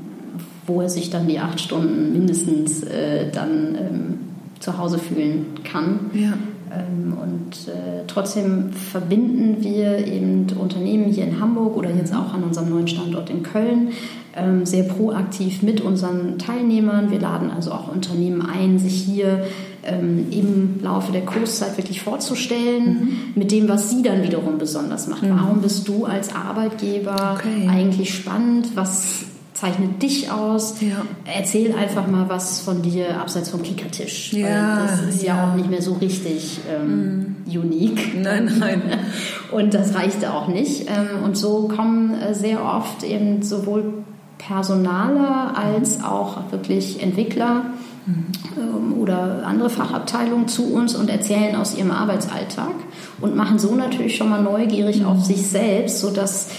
[0.67, 4.19] wo er sich dann die acht Stunden mindestens äh, dann ähm,
[4.59, 6.11] zu Hause fühlen kann.
[6.13, 6.33] Ja.
[6.73, 12.43] Ähm, und äh, trotzdem verbinden wir eben Unternehmen hier in Hamburg oder jetzt auch an
[12.43, 13.89] unserem neuen Standort in Köln
[14.35, 17.11] ähm, sehr proaktiv mit unseren Teilnehmern.
[17.11, 19.45] Wir laden also auch Unternehmen ein, sich hier
[19.83, 23.17] ähm, im Laufe der Kurszeit wirklich vorzustellen mhm.
[23.35, 25.23] mit dem, was sie dann wiederum besonders macht.
[25.23, 25.31] Mhm.
[25.31, 27.67] Warum bist du als Arbeitgeber okay.
[27.69, 28.69] eigentlich spannend?
[28.75, 29.25] Was
[29.61, 30.81] zeichnet dich aus.
[30.81, 31.05] Ja.
[31.25, 34.33] Erzähl einfach mal was von dir abseits vom Kickertisch.
[34.33, 35.35] Ja, das ist ja.
[35.35, 35.51] ja.
[35.51, 37.57] auch nicht mehr so richtig ähm, mm.
[37.59, 38.19] unique.
[38.19, 38.81] Nein, nein.
[39.51, 40.89] Und das reichte auch nicht.
[40.89, 44.03] Ähm, und so kommen äh, sehr oft eben sowohl
[44.37, 46.05] Personale als mhm.
[46.05, 47.65] auch wirklich Entwickler
[48.07, 48.93] mhm.
[48.99, 52.73] oder andere Fachabteilungen zu uns und erzählen aus ihrem Arbeitsalltag
[53.19, 55.07] und machen so natürlich schon mal neugierig mhm.
[55.07, 56.49] auf sich selbst, sodass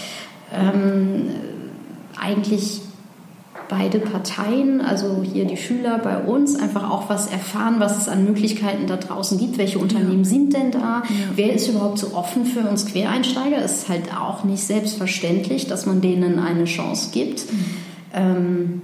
[0.53, 1.31] ähm,
[2.17, 2.82] eigentlich
[3.75, 8.23] beide Parteien, also hier die Schüler bei uns, einfach auch was erfahren, was es an
[8.23, 9.57] Möglichkeiten da draußen gibt.
[9.57, 10.29] Welche Unternehmen ja.
[10.29, 11.01] sind denn da?
[11.07, 11.15] Ja.
[11.35, 13.57] Wer ist überhaupt so offen für uns Quereinsteiger?
[13.57, 17.51] Es ist halt auch nicht selbstverständlich, dass man denen eine Chance gibt.
[17.51, 17.65] Mhm.
[18.13, 18.81] Ähm,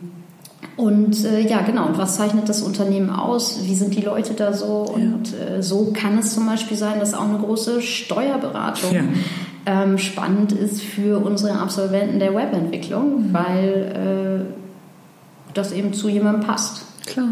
[0.76, 1.88] und äh, ja, genau.
[1.88, 3.60] Und was zeichnet das Unternehmen aus?
[3.66, 4.88] Wie sind die Leute da so?
[4.92, 5.58] Und ja.
[5.58, 9.04] äh, so kann es zum Beispiel sein, dass auch eine große Steuerberatung ja.
[9.66, 13.34] ähm, spannend ist für unsere Absolventen der Webentwicklung, mhm.
[13.34, 14.59] weil äh,
[15.54, 16.86] das eben zu jemandem passt.
[17.06, 17.30] Klar.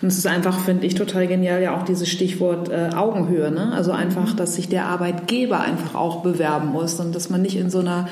[0.00, 3.50] Und es ist einfach, finde ich, total genial, ja auch dieses Stichwort äh, Augenhöhe.
[3.50, 3.72] Ne?
[3.72, 7.70] Also einfach, dass sich der Arbeitgeber einfach auch bewerben muss und dass man nicht in
[7.70, 8.08] so einer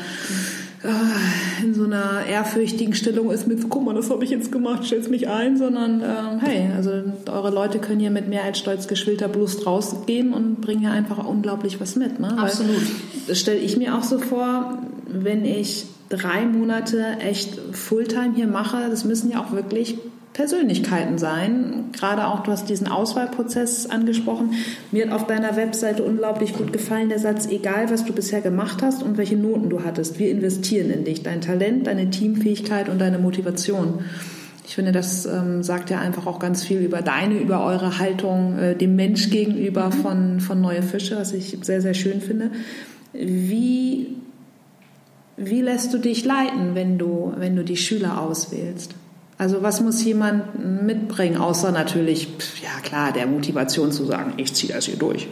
[0.84, 4.84] äh, in so einer ehrfürchtigen Stellung ist mit, guck mal, das habe ich jetzt gemacht,
[4.84, 6.04] stell's mich ein, sondern äh,
[6.40, 6.90] hey, also
[7.32, 11.24] eure Leute können hier mit mehr als stolz geschwillter Brust rausgehen und bringen hier einfach
[11.26, 12.20] unglaublich was mit.
[12.20, 12.36] Ne?
[12.36, 12.76] Absolut.
[12.76, 18.46] Weil, das stelle ich mir auch so vor, wenn ich drei Monate echt Fulltime hier
[18.46, 19.98] mache, das müssen ja auch wirklich
[20.34, 21.90] Persönlichkeiten sein.
[21.92, 24.54] Gerade auch, du hast diesen Auswahlprozess angesprochen.
[24.90, 28.82] Mir hat auf deiner Webseite unglaublich gut gefallen der Satz, egal was du bisher gemacht
[28.82, 33.00] hast und welche Noten du hattest, wir investieren in dich, dein Talent, deine Teamfähigkeit und
[33.00, 34.00] deine Motivation.
[34.66, 38.58] Ich finde, das ähm, sagt ja einfach auch ganz viel über deine, über eure Haltung
[38.58, 42.50] äh, dem Mensch gegenüber von, von Neue Fische, was ich sehr, sehr schön finde.
[43.12, 44.16] Wie
[45.36, 48.94] wie lässt du dich leiten, wenn du, wenn du die Schüler auswählst?
[49.36, 52.28] Also was muss jemand mitbringen, außer natürlich,
[52.62, 55.26] ja klar, der Motivation zu sagen, ich ziehe das hier durch.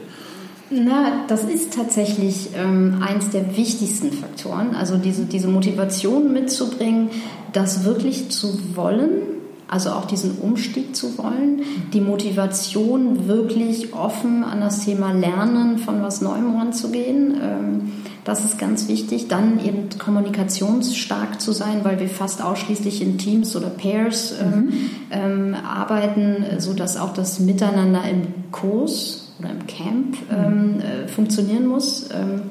[0.71, 4.75] Na, das ist tatsächlich ähm, eins der wichtigsten Faktoren.
[4.75, 7.11] Also diese, diese Motivation mitzubringen,
[7.53, 9.23] das wirklich zu wollen,
[9.69, 11.63] also auch diesen Umstieg zu wollen,
[11.93, 17.35] die Motivation wirklich offen an das Thema Lernen von was Neuem ranzugehen.
[17.41, 17.93] Ähm,
[18.25, 19.29] das ist ganz wichtig.
[19.29, 24.91] Dann eben kommunikationsstark zu sein, weil wir fast ausschließlich in Teams oder Pairs ähm, mhm.
[25.11, 30.37] ähm, arbeiten, sodass auch das Miteinander im Kurs oder im Camp mhm.
[30.37, 32.09] ähm, äh, funktionieren muss.
[32.13, 32.43] Ähm,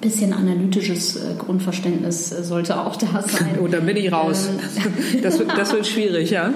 [0.00, 3.50] bisschen analytisches äh, Grundverständnis äh, sollte auch da sein.
[3.60, 4.48] Oh, dann bin ich raus.
[4.48, 6.52] Ähm, das, wird, das wird schwierig, ja.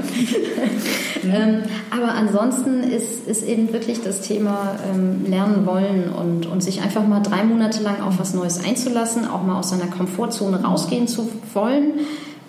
[1.24, 6.82] ähm, aber ansonsten ist, ist eben wirklich das Thema ähm, lernen wollen und, und sich
[6.82, 11.08] einfach mal drei Monate lang auf was Neues einzulassen, auch mal aus seiner Komfortzone rausgehen
[11.08, 11.92] zu wollen.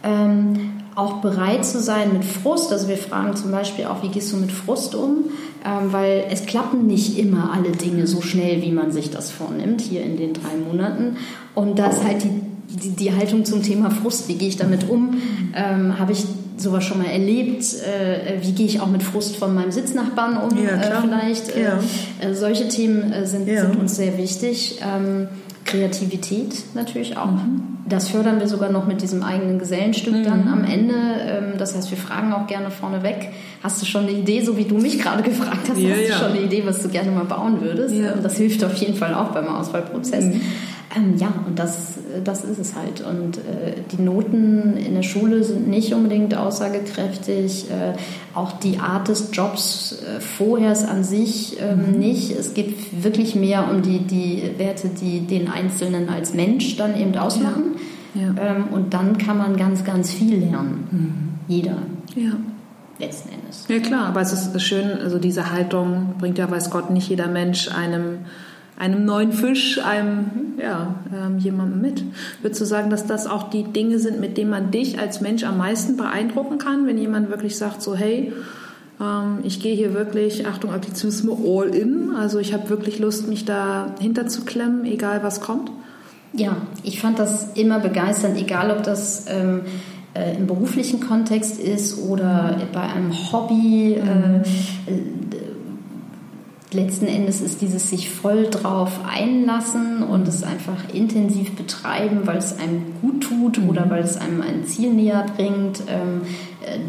[0.04, 2.72] Ähm, auch bereit zu sein mit Frust.
[2.72, 5.26] Also wir fragen zum Beispiel auch, wie gehst du mit Frust um?
[5.66, 9.82] Ähm, weil es klappen nicht immer alle Dinge so schnell, wie man sich das vornimmt,
[9.82, 11.18] hier in den drei Monaten.
[11.54, 12.30] Und da ist halt die,
[12.78, 15.22] die, die Haltung zum Thema Frust, wie gehe ich damit um?
[15.56, 16.26] Ähm, Habe ich
[16.58, 17.64] sowas schon mal erlebt?
[17.64, 20.58] Äh, wie gehe ich auch mit Frust von meinem Sitznachbarn um?
[20.58, 21.56] Ja, äh, vielleicht.
[21.56, 21.80] Äh, ja.
[22.22, 23.62] Äh, solche Themen äh, sind, ja.
[23.62, 24.80] sind, uns sehr wichtig.
[24.82, 25.28] Ähm,
[25.66, 27.32] Kreativität natürlich auch.
[27.32, 27.78] Mhm.
[27.88, 30.24] Das fördern wir sogar noch mit diesem eigenen Gesellenstück mhm.
[30.24, 30.94] dann am Ende.
[30.94, 33.30] Ähm, das heißt, wir fragen auch gerne vorneweg,
[33.62, 36.08] hast du schon eine Idee, so wie du mich gerade gefragt hast, ja, hast du
[36.08, 36.18] ja.
[36.18, 37.96] schon eine Idee, was du gerne mal bauen würdest?
[37.96, 38.14] Ja.
[38.14, 40.26] Das hilft auf jeden Fall auch beim Auswahlprozess.
[40.26, 40.42] Mhm.
[40.96, 43.02] Ähm, ja, und das, das ist es halt.
[43.02, 47.70] Und äh, die Noten in der Schule sind nicht unbedingt aussagekräftig.
[47.70, 47.94] Äh,
[48.34, 52.00] auch die Art des Jobs äh, vorher an sich ähm, mhm.
[52.00, 52.32] nicht.
[52.32, 57.16] Es geht wirklich mehr um die, die Werte, die den Einzelnen als Mensch dann eben
[57.18, 57.76] ausmachen.
[58.14, 58.22] Ja.
[58.22, 58.56] Ja.
[58.56, 60.88] Ähm, und dann kann man ganz, ganz viel lernen.
[60.92, 61.54] Mhm.
[61.54, 61.78] Jeder.
[62.16, 62.32] Ja
[63.00, 63.66] letzten Endes.
[63.68, 67.28] Ja klar, aber es ist schön, also diese Haltung bringt ja, weiß Gott, nicht jeder
[67.28, 68.20] Mensch einem
[68.78, 72.04] einem neuen Fisch, einem ja, ähm, jemandem mit.
[72.42, 75.44] Würdest du sagen, dass das auch die Dinge sind, mit denen man dich als Mensch
[75.44, 78.34] am meisten beeindrucken kann, wenn jemand wirklich sagt, so hey,
[79.00, 82.12] ähm, ich gehe hier wirklich, Achtung, Aktizismus, all in.
[82.16, 85.72] Also ich habe wirklich Lust, mich da hinterzuklemmen, egal was kommt?
[86.34, 89.62] Ja, ich fand das immer begeisternd, egal ob das ähm,
[90.14, 93.98] äh, im beruflichen Kontext ist oder bei einem Hobby.
[94.04, 94.42] Mhm.
[96.76, 102.38] Äh, letzten Endes ist dieses sich voll drauf einlassen und es einfach intensiv betreiben, weil
[102.38, 103.70] es einem gut tut mhm.
[103.70, 106.22] oder weil es einem ein Ziel näher bringt, ähm,
[106.66, 106.80] äh,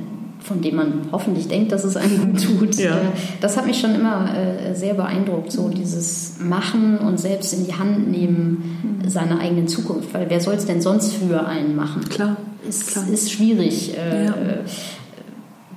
[0.40, 2.74] von dem man hoffentlich denkt, dass es einem gut tut.
[2.76, 2.96] Ja.
[2.96, 3.00] Äh,
[3.40, 7.74] das hat mich schon immer äh, sehr beeindruckt, so dieses Machen und selbst in die
[7.74, 9.08] Hand nehmen mhm.
[9.08, 10.14] seiner eigenen Zukunft.
[10.14, 12.08] Weil wer soll es denn sonst für einen machen?
[12.08, 12.36] Klar.
[12.68, 13.08] Ist, Klar.
[13.08, 13.94] ist schwierig.
[13.94, 14.34] Ja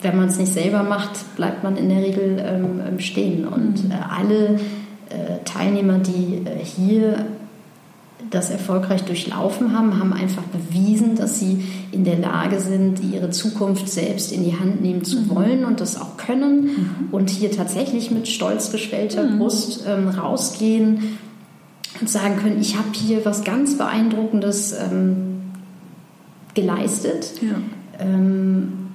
[0.01, 3.47] wenn man es nicht selber macht, bleibt man in der Regel ähm, ähm stehen.
[3.47, 3.91] Und mhm.
[3.91, 4.59] äh, alle
[5.09, 7.25] äh, Teilnehmer, die äh, hier
[8.29, 13.89] das erfolgreich durchlaufen haben, haben einfach bewiesen, dass sie in der Lage sind, ihre Zukunft
[13.89, 15.29] selbst in die Hand nehmen zu mhm.
[15.29, 17.07] wollen und das auch können mhm.
[17.11, 19.39] und hier tatsächlich mit stolz geschwellter mhm.
[19.39, 21.17] Brust ähm, rausgehen
[21.99, 25.41] und sagen können, ich habe hier was ganz Beeindruckendes ähm,
[26.53, 27.31] geleistet.
[27.41, 27.55] Ja.
[27.99, 28.88] Ähm,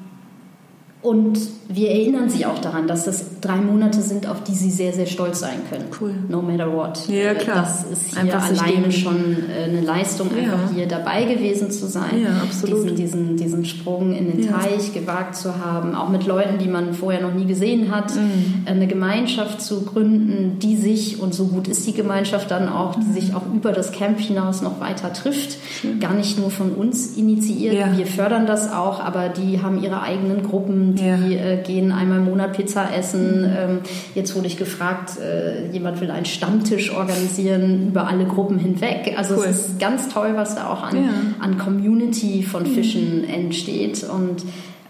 [1.05, 1.39] und
[1.69, 5.05] wir erinnern sie auch daran, dass das drei Monate sind, auf die sie sehr, sehr
[5.05, 5.85] stolz sein können.
[6.01, 6.15] Cool.
[6.29, 7.07] No matter what.
[7.09, 7.57] Ja, klar.
[7.57, 10.75] Das ist hier einfach alleine schon äh, eine Leistung, einfach ja.
[10.75, 12.23] hier dabei gewesen zu sein.
[12.23, 12.85] Ja, absolut.
[12.85, 14.53] Diesen, diesen, diesen Sprung in den ja.
[14.53, 18.63] Teich gewagt zu haben, auch mit Leuten, die man vorher noch nie gesehen hat, mhm.
[18.65, 23.07] eine Gemeinschaft zu gründen, die sich, und so gut ist die Gemeinschaft dann auch, die
[23.07, 23.13] mhm.
[23.13, 25.59] sich auch über das Camp hinaus noch weiter trifft.
[25.83, 26.01] Mhm.
[26.01, 27.75] Gar nicht nur von uns initiiert.
[27.99, 31.17] Wir fördern das auch, aber die haben ihre eigenen Gruppen, die ja.
[31.17, 33.45] äh, gehen einmal im Monat Pizza essen.
[33.45, 33.79] Ähm,
[34.15, 39.15] jetzt wurde ich gefragt, äh, jemand will einen Stammtisch organisieren über alle Gruppen hinweg.
[39.17, 39.47] Also cool.
[39.49, 41.11] es ist ganz toll, was da auch an, ja.
[41.41, 42.75] an Community von mhm.
[42.75, 43.29] Fischen mhm.
[43.29, 44.43] entsteht und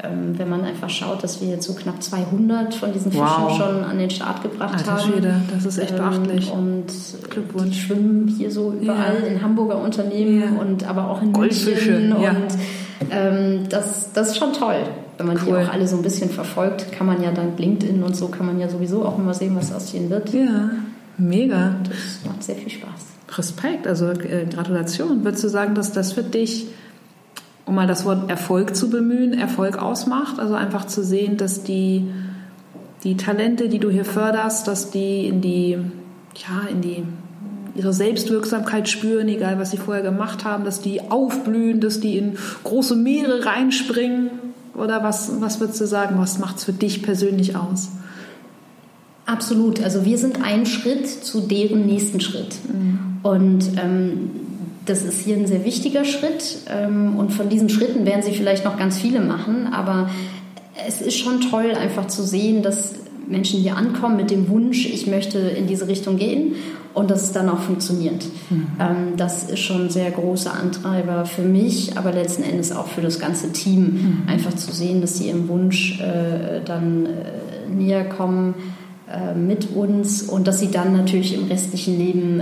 [0.05, 3.57] ähm, wenn man einfach schaut, dass wir jetzt so knapp 200 von diesen Fischen wow.
[3.57, 5.13] schon an den Start gebracht Alter haben.
[5.13, 6.51] Schwede, das ist echt ähm, beachtlich.
[6.51, 6.87] Und
[7.31, 7.71] Glückwunsch.
[7.71, 9.27] die schwimmen hier so überall ja.
[9.27, 10.61] in Hamburger Unternehmen ja.
[10.61, 11.93] und aber auch in Goldfische.
[11.93, 12.23] München.
[12.23, 12.31] Ja.
[12.31, 14.85] Und ähm, das, das ist schon toll
[15.19, 15.45] wenn man cool.
[15.45, 18.47] die auch alle so ein bisschen verfolgt, kann man ja dank LinkedIn und so kann
[18.47, 20.33] man ja sowieso auch immer sehen, was aus denen wird.
[20.33, 20.71] Ja,
[21.19, 21.77] mega.
[21.85, 23.39] Das macht sehr viel Spaß.
[23.39, 25.25] Respekt, also äh, Gratulation.
[25.25, 26.67] Würdest du sagen, dass das für dich,
[27.65, 30.39] um mal das Wort Erfolg zu bemühen, Erfolg ausmacht?
[30.39, 32.11] Also einfach zu sehen, dass die,
[33.03, 35.79] die Talente, die du hier förderst, dass die in die,
[36.37, 37.05] ja, in die
[37.77, 42.37] ihre Selbstwirksamkeit spüren, egal was sie vorher gemacht haben, dass die aufblühen, dass die in
[42.63, 44.31] große Meere reinspringen.
[44.75, 47.91] Oder was, was würdest du sagen, was macht es für dich persönlich aus?
[49.27, 49.83] Absolut.
[49.83, 52.57] Also wir sind ein Schritt zu deren nächsten Schritt.
[52.73, 52.99] Mhm.
[53.23, 54.31] Und ähm,
[54.85, 56.59] das ist hier ein sehr wichtiger Schritt.
[56.69, 59.73] Ähm, und von diesen Schritten werden sie vielleicht noch ganz viele machen.
[59.73, 60.11] Aber
[60.87, 62.95] es ist schon toll, einfach zu sehen, dass
[63.29, 66.55] Menschen hier ankommen mit dem Wunsch, ich möchte in diese Richtung gehen
[66.95, 68.25] und dass es dann auch funktioniert.
[68.51, 68.67] Mhm.
[68.81, 73.01] Ähm, das ist schon ein sehr großer Antreiber für mich, aber letzten Endes auch für
[73.01, 74.23] das ganze Team, mhm.
[74.29, 78.55] einfach zu sehen, dass sie ihrem Wunsch äh, dann äh, näher kommen
[79.11, 82.41] äh, mit uns und dass sie dann natürlich im restlichen Leben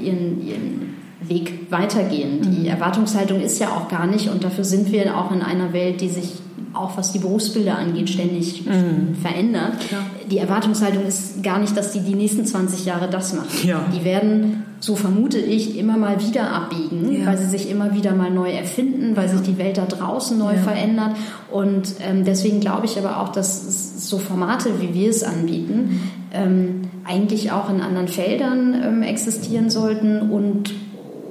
[0.00, 2.40] ihren, ihren Weg weitergehen.
[2.42, 2.66] Die mhm.
[2.66, 6.08] Erwartungshaltung ist ja auch gar nicht und dafür sind wir auch in einer Welt, die
[6.08, 6.34] sich
[6.72, 9.16] auch was die Berufsbilder angeht, ständig mhm.
[9.20, 9.74] verändert.
[9.90, 9.98] Ja.
[10.30, 13.66] Die Erwartungshaltung ist gar nicht, dass die die nächsten 20 Jahre das machen.
[13.66, 13.84] Ja.
[13.94, 17.26] Die werden, so vermute ich, immer mal wieder abbiegen, ja.
[17.26, 20.56] weil sie sich immer wieder mal neu erfinden, weil sich die Welt da draußen neu
[20.56, 21.16] verändert.
[21.50, 26.00] Und ähm, deswegen glaube ich aber auch, dass so Formate, wie wir es anbieten,
[26.32, 30.72] ähm, eigentlich auch in anderen Feldern ähm, existieren sollten und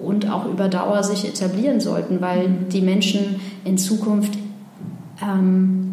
[0.01, 2.69] und auch über Dauer sich etablieren sollten, weil mhm.
[2.71, 4.33] die Menschen in Zukunft
[5.21, 5.89] ähm,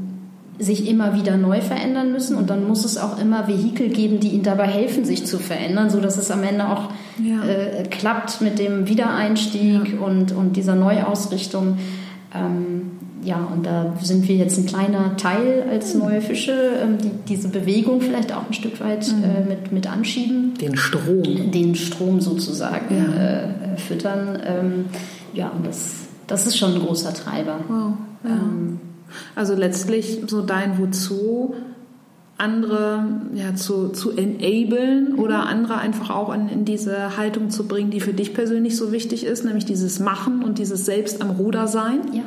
[0.59, 4.29] sich immer wieder neu verändern müssen und dann muss es auch immer Vehikel geben, die
[4.29, 6.91] ihnen dabei helfen, sich zu verändern, so dass es am Ende auch
[7.23, 7.45] ja.
[7.45, 10.01] äh, klappt mit dem Wiedereinstieg ja.
[10.01, 11.79] und, und dieser Neuausrichtung.
[12.35, 16.01] Ähm, ja, und da sind wir jetzt ein kleiner Teil als mhm.
[16.01, 19.25] neue Fische, ähm, die diese Bewegung vielleicht auch ein Stück weit mhm.
[19.25, 20.55] äh, mit, mit anschieben.
[20.61, 21.51] Den Strom.
[21.51, 23.23] Den Strom sozusagen ja.
[23.23, 24.39] äh, füttern.
[24.47, 24.85] Ähm,
[25.35, 27.59] ja, und das, das ist schon ein großer Treiber.
[27.69, 27.95] Wow.
[28.25, 28.31] Ja.
[28.31, 28.81] Ähm,
[29.35, 31.55] also letztlich so dein Wozu
[32.39, 33.05] andere
[33.35, 38.01] ja, zu, zu enablen oder andere einfach auch in, in diese Haltung zu bringen, die
[38.01, 42.01] für dich persönlich so wichtig ist, nämlich dieses Machen und dieses Selbst am Ruder sein.
[42.13, 42.25] Ja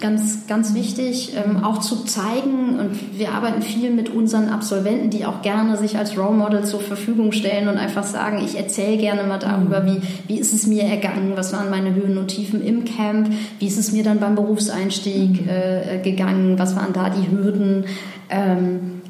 [0.00, 2.78] ganz, ganz wichtig, ähm, auch zu zeigen.
[2.78, 6.80] Und wir arbeiten viel mit unseren Absolventen, die auch gerne sich als Role Model zur
[6.80, 9.86] Verfügung stellen und einfach sagen, ich erzähle gerne mal darüber, mhm.
[9.86, 13.66] wie, wie ist es mir ergangen, was waren meine Höhen und Tiefen im Camp, wie
[13.66, 15.48] ist es mir dann beim Berufseinstieg mhm.
[15.48, 17.84] äh, gegangen, was waren da die Hürden.
[18.30, 19.02] Ähm,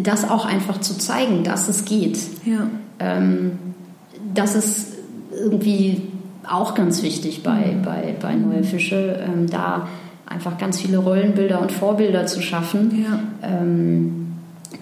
[0.00, 2.18] das auch einfach zu zeigen, dass es geht.
[2.44, 2.68] Ja.
[3.00, 3.58] Ähm,
[4.32, 4.86] das ist
[5.34, 6.02] irgendwie
[6.48, 7.82] auch ganz wichtig bei, mhm.
[7.82, 9.88] bei, bei Neue Fische, ähm, da
[10.30, 13.18] einfach ganz viele Rollenbilder und Vorbilder zu schaffen, ja.
[13.42, 14.36] ähm,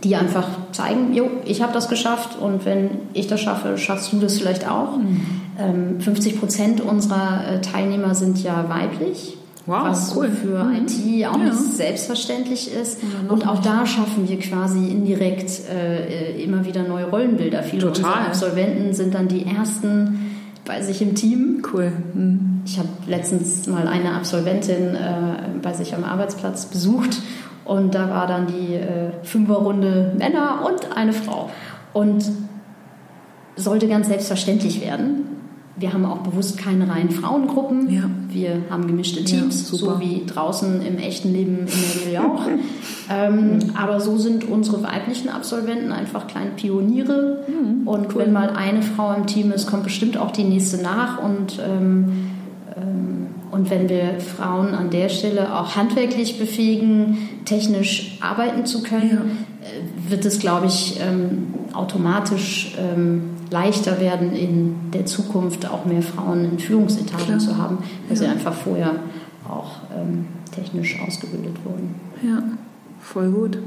[0.05, 4.21] die einfach zeigen, jo, ich habe das geschafft und wenn ich das schaffe, schaffst du
[4.21, 4.99] das vielleicht auch.
[4.99, 5.21] Mhm.
[5.59, 9.37] Ähm, 50 Prozent unserer äh, Teilnehmer sind ja weiblich.
[9.65, 10.31] Wow, was cool.
[10.31, 10.87] für mhm.
[10.87, 11.45] IT auch ja.
[11.45, 13.03] nicht selbstverständlich ist.
[13.03, 17.63] Ja, und auch da schaffen wir quasi indirekt äh, immer wieder neue Rollenbilder.
[17.63, 18.05] Viele Total.
[18.05, 20.28] unserer Absolventen sind dann die ersten
[20.69, 21.63] bei sich im Team.
[21.73, 21.91] Cool.
[22.15, 22.63] Mhm.
[22.65, 27.19] Ich habe letztens mal eine Absolventin äh, bei sich am Arbeitsplatz besucht
[27.65, 31.51] und da war dann die äh, Fünferrunde Männer und eine Frau.
[31.93, 32.25] Und
[33.57, 35.28] sollte ganz selbstverständlich werden.
[35.79, 37.89] Wir haben auch bewusst keine reinen Frauengruppen.
[37.91, 38.11] Ja.
[38.31, 42.43] Wir haben gemischte Teams, ja, so wie draußen im echten Leben in der Regel auch.
[43.11, 47.45] ähm, aber so sind unsere weiblichen Absolventen einfach kleine Pioniere.
[47.47, 48.23] Mhm, und cool.
[48.23, 51.23] wenn mal eine Frau im Team ist, kommt bestimmt auch die nächste nach.
[51.23, 52.31] Und, ähm,
[52.77, 59.11] ähm, und wenn wir Frauen an der Stelle auch handwerklich befähigen, technisch arbeiten zu können,
[59.11, 59.69] ja.
[59.69, 66.03] Äh, wird es, glaube ich, ähm, automatisch ähm, leichter werden, in der Zukunft auch mehr
[66.03, 67.39] Frauen in Führungsetagen Klar.
[67.39, 67.79] zu haben,
[68.09, 68.17] weil ja.
[68.17, 68.95] sie einfach vorher
[69.49, 71.95] auch ähm, technisch ausgebildet wurden.
[72.23, 72.43] Ja,
[73.01, 73.59] voll gut.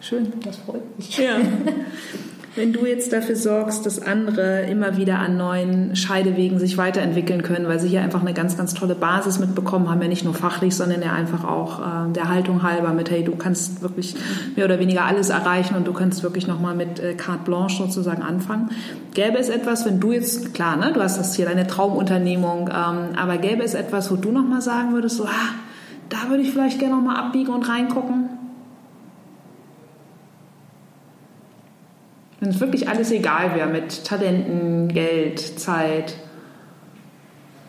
[0.00, 0.32] Schön.
[0.44, 1.16] Das freut mich.
[1.18, 1.36] Ja.
[2.56, 7.68] Wenn du jetzt dafür sorgst, dass andere immer wieder an neuen Scheidewegen sich weiterentwickeln können,
[7.68, 10.74] weil sie hier einfach eine ganz, ganz tolle Basis mitbekommen haben, ja nicht nur fachlich,
[10.74, 14.14] sondern ja einfach auch äh, der Haltung halber mit, hey, du kannst wirklich
[14.56, 18.22] mehr oder weniger alles erreichen und du kannst wirklich nochmal mit äh, carte blanche sozusagen
[18.22, 18.70] anfangen.
[19.12, 23.18] Gäbe es etwas, wenn du jetzt, klar, ne, du hast das hier deine Traumunternehmung, ähm,
[23.18, 25.54] aber gäbe es etwas, wo du nochmal sagen würdest, so, ah,
[26.08, 28.25] da würde ich vielleicht gerne nochmal abbiegen und reingucken?
[32.40, 36.14] Wenn es wirklich alles egal wäre mit Talenten, Geld, Zeit.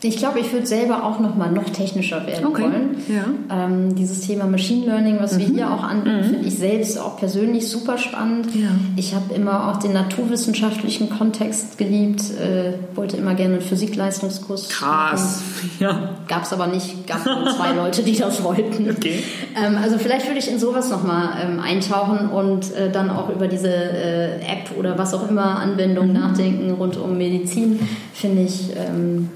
[0.00, 2.62] Ich glaube, ich würde selber auch noch mal noch technischer werden okay.
[2.62, 2.96] wollen.
[3.08, 3.64] Ja.
[3.64, 5.38] Ähm, dieses Thema Machine Learning, was mhm.
[5.38, 6.24] wir hier auch anbieten, mhm.
[6.24, 8.54] finde ich selbst auch persönlich super spannend.
[8.54, 8.68] Ja.
[8.94, 14.68] Ich habe immer auch den naturwissenschaftlichen Kontext geliebt, äh, wollte immer gerne einen Physikleistungskurs.
[14.68, 15.42] Krass.
[15.80, 16.10] Ja.
[16.28, 18.88] Gab es aber nicht, gab nur zwei Leute, die das wollten.
[18.90, 19.22] Okay.
[19.56, 23.30] Ähm, also vielleicht würde ich in sowas noch mal ähm, eintauchen und äh, dann auch
[23.30, 26.12] über diese äh, App oder was auch immer Anwendung mhm.
[26.12, 27.80] nachdenken rund um Medizin,
[28.12, 29.30] finde ich ähm,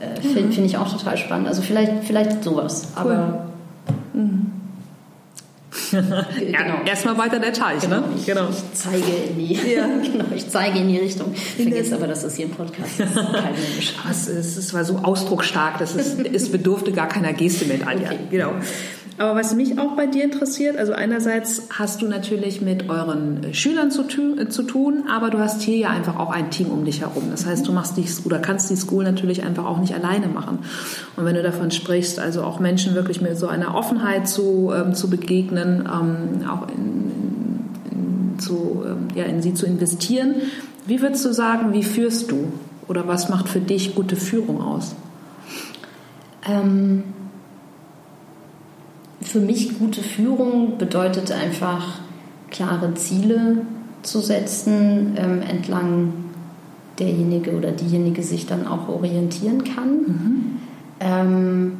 [0.00, 1.48] äh, finde find ich auch total spannend.
[1.48, 2.88] Also vielleicht, vielleicht sowas.
[2.96, 3.12] Cool.
[3.12, 3.46] Aber.
[4.12, 4.50] Mhm.
[5.92, 6.82] genau.
[6.86, 8.00] Erstmal weiter der Teich, genau.
[8.00, 8.04] ne?
[8.16, 8.48] Ich, genau.
[8.48, 9.86] Ich zeige in die, ja.
[10.02, 11.34] genau, ich zeige in die Richtung.
[11.34, 13.14] Vergiss aber, dass das hier ein Podcast ist.
[13.14, 13.94] Kein Mensch.
[14.10, 18.10] Es, es war so ausdrucksstark, dass es, es bedurfte gar keiner Geste mit Anja.
[18.10, 18.18] Okay.
[18.30, 18.52] Genau.
[19.16, 23.54] Aber was mich auch bei dir interessiert, also einerseits hast du natürlich mit euren äh,
[23.54, 26.84] Schülern zu, äh, zu, tun, aber du hast hier ja einfach auch ein Team um
[26.84, 27.24] dich herum.
[27.30, 30.58] Das heißt, du machst die oder kannst die School natürlich einfach auch nicht alleine machen.
[31.16, 34.94] Und wenn du davon sprichst, also auch Menschen wirklich mit so einer Offenheit zu, ähm,
[34.94, 37.12] zu begegnen, ähm, auch in,
[37.92, 40.34] in, zu, ähm, ja, in sie zu investieren,
[40.86, 42.52] wie würdest du sagen, wie führst du
[42.88, 44.94] Oder was macht für dich gute Führung aus?
[46.46, 47.04] Ähm,
[49.24, 52.00] für mich gute Führung bedeutet einfach
[52.50, 53.62] klare Ziele
[54.02, 56.12] zu setzen, ähm, entlang
[56.98, 59.90] derjenige oder diejenige sich dann auch orientieren kann.
[59.90, 60.44] Mhm.
[61.00, 61.72] Ähm,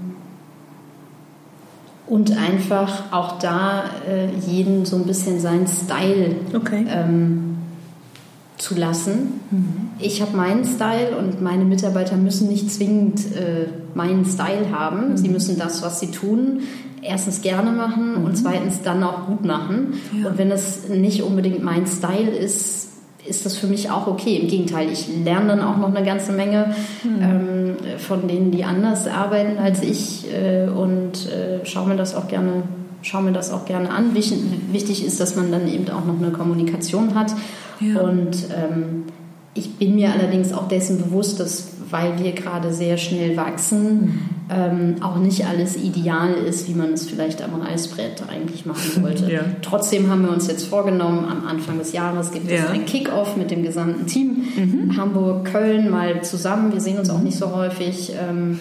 [2.07, 6.84] und einfach auch da äh, jeden so ein bisschen seinen Style okay.
[6.88, 7.57] ähm,
[8.59, 9.40] zu lassen.
[9.51, 9.74] Mhm.
[9.99, 15.11] Ich habe meinen Style und meine Mitarbeiter müssen nicht zwingend äh, meinen Style haben.
[15.11, 15.16] Mhm.
[15.16, 16.61] Sie müssen das, was sie tun,
[17.05, 18.24] erstens gerne machen mhm.
[18.24, 19.94] und zweitens dann auch gut machen.
[20.18, 20.28] Ja.
[20.28, 22.88] Und wenn es nicht unbedingt mein Style ist,
[23.26, 24.36] ist das für mich auch okay.
[24.36, 27.22] Im Gegenteil, ich lerne dann auch noch eine ganze Menge mhm.
[27.22, 32.28] ähm, von denen, die anders arbeiten als ich äh, und äh, schaue mir das auch
[32.28, 32.64] gerne
[33.05, 34.14] schaue mir das auch gerne an.
[34.14, 37.34] Wichtig ist, dass man dann eben auch noch eine Kommunikation hat.
[37.80, 38.00] Ja.
[38.00, 39.05] Und ähm,
[39.55, 44.20] ich bin mir allerdings auch dessen bewusst, dass weil wir gerade sehr schnell wachsen, mhm.
[44.50, 49.30] ähm, auch nicht alles ideal ist, wie man es vielleicht am Reißbrett eigentlich machen wollte.
[49.30, 49.42] Ja.
[49.62, 53.52] Trotzdem haben wir uns jetzt vorgenommen, am Anfang des Jahres gibt es ein Kick-Off mit
[53.52, 54.44] dem gesamten Team.
[54.57, 54.96] Mhm.
[54.96, 56.72] Hamburg, Köln mal zusammen.
[56.72, 58.12] Wir sehen uns auch nicht so häufig.
[58.20, 58.59] Ähm,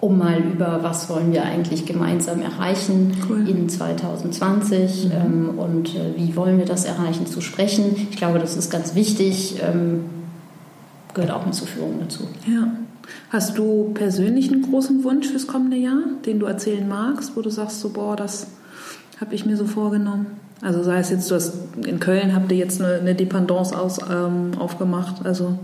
[0.00, 3.48] um mal über was wollen wir eigentlich gemeinsam erreichen cool.
[3.48, 5.10] in 2020 mhm.
[5.12, 8.08] ähm, und äh, wie wollen wir das erreichen zu sprechen.
[8.10, 9.60] Ich glaube, das ist ganz wichtig.
[9.60, 10.04] Ähm,
[11.14, 12.24] gehört auch mit zur Führung dazu.
[12.46, 12.68] Ja.
[13.30, 17.50] Hast du persönlich einen großen Wunsch fürs kommende Jahr, den du erzählen magst, wo du
[17.50, 18.48] sagst, so, boah, das
[19.20, 20.26] habe ich mir so vorgenommen?
[20.60, 21.54] Also sei es jetzt, du hast
[21.86, 25.58] in Köln habt ihr jetzt eine, eine Dependance aus, ähm, aufgemacht, also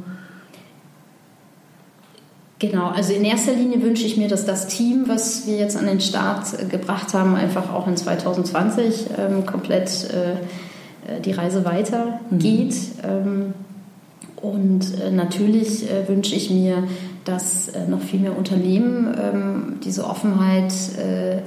[2.61, 5.87] Genau, also in erster Linie wünsche ich mir, dass das Team, was wir jetzt an
[5.87, 10.35] den Start äh, gebracht haben, einfach auch in 2020 ähm, komplett äh,
[11.07, 12.75] äh, die Reise weitergeht.
[13.03, 13.09] Mhm.
[13.09, 13.55] Ähm,
[14.37, 16.85] und äh, natürlich äh, wünsche ich mir,
[17.25, 20.73] dass äh, noch viel mehr Unternehmen ähm, diese Offenheit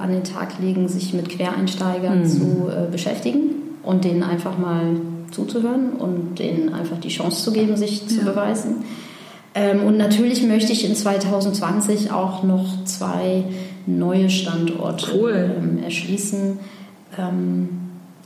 [0.00, 2.26] an den Tag legen, sich mit Quereinsteigern mhm.
[2.26, 3.40] zu beschäftigen
[3.82, 4.96] und denen einfach mal
[5.30, 8.08] zuzuhören und denen einfach die Chance zu geben, sich ja.
[8.08, 8.76] zu beweisen.
[9.58, 13.42] Ähm, und natürlich möchte ich in 2020 auch noch zwei
[13.86, 15.50] neue Standorte cool.
[15.58, 16.58] ähm, erschließen.
[17.18, 17.68] Ähm,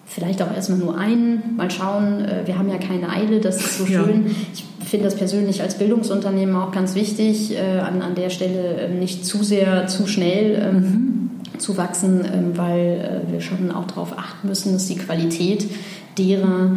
[0.05, 2.25] vielleicht auch erstmal nur einen, mal schauen.
[2.25, 4.27] Äh, wir haben ja keine Eile, das ist so schön.
[4.27, 4.33] Ja.
[4.53, 8.89] Ich finde das persönlich als Bildungsunternehmen auch ganz wichtig, äh, an, an der Stelle äh,
[8.91, 11.31] nicht zu sehr, zu schnell mhm.
[11.57, 15.67] zu wachsen, weil wir schon auch darauf achten müssen, dass die Qualität
[16.19, 16.73] derer,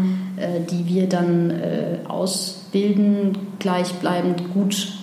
[0.70, 1.54] die wir dann
[2.08, 4.94] ausbilden, gleichbleibend gut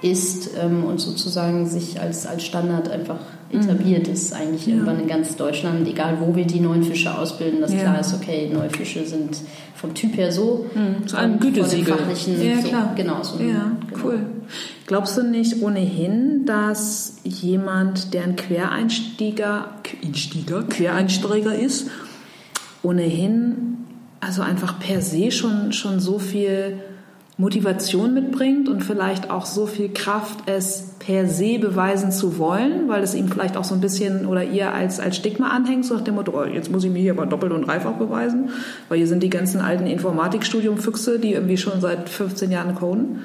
[0.00, 3.18] ist ähm, und sozusagen sich als, als Standard einfach
[3.50, 4.12] etabliert mhm.
[4.12, 4.74] ist, eigentlich ja.
[4.74, 7.80] irgendwann in ganz Deutschland, egal wo wir die neuen Fische ausbilden, dass ja.
[7.80, 9.38] klar ist, okay, neue Fische sind
[9.74, 10.66] vom Typ her so.
[10.74, 11.06] Mhm.
[11.06, 11.96] Zu einem Gütesiegel.
[12.42, 12.92] Ja, so, klar.
[12.94, 13.42] Genau, so.
[13.42, 14.04] Ja, genau.
[14.04, 14.20] cool.
[14.86, 19.68] Glaubst du nicht ohnehin, dass jemand, der ein Quereinsteiger,
[20.04, 21.88] Einsteiger, Quereinsteiger ist,
[22.88, 23.86] ohnehin,
[24.20, 26.80] also einfach per se schon, schon so viel
[27.36, 33.02] Motivation mitbringt und vielleicht auch so viel Kraft, es per se beweisen zu wollen, weil
[33.04, 36.02] es ihm vielleicht auch so ein bisschen oder ihr als, als Stigma anhängt, so nach
[36.02, 38.50] dem Motto, oh, jetzt muss ich mir hier aber doppelt und dreifach beweisen,
[38.88, 43.20] weil hier sind die ganzen alten Informatikstudium-Füchse, die irgendwie schon seit 15 Jahren coden.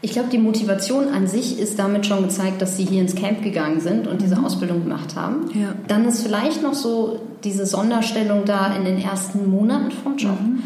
[0.00, 3.42] Ich glaube, die Motivation an sich ist damit schon gezeigt, dass sie hier ins Camp
[3.42, 4.44] gegangen sind und diese mhm.
[4.44, 5.50] Ausbildung gemacht haben.
[5.54, 5.74] Ja.
[5.88, 10.40] Dann ist vielleicht noch so diese Sonderstellung da in den ersten Monaten vom Job.
[10.40, 10.62] Mhm.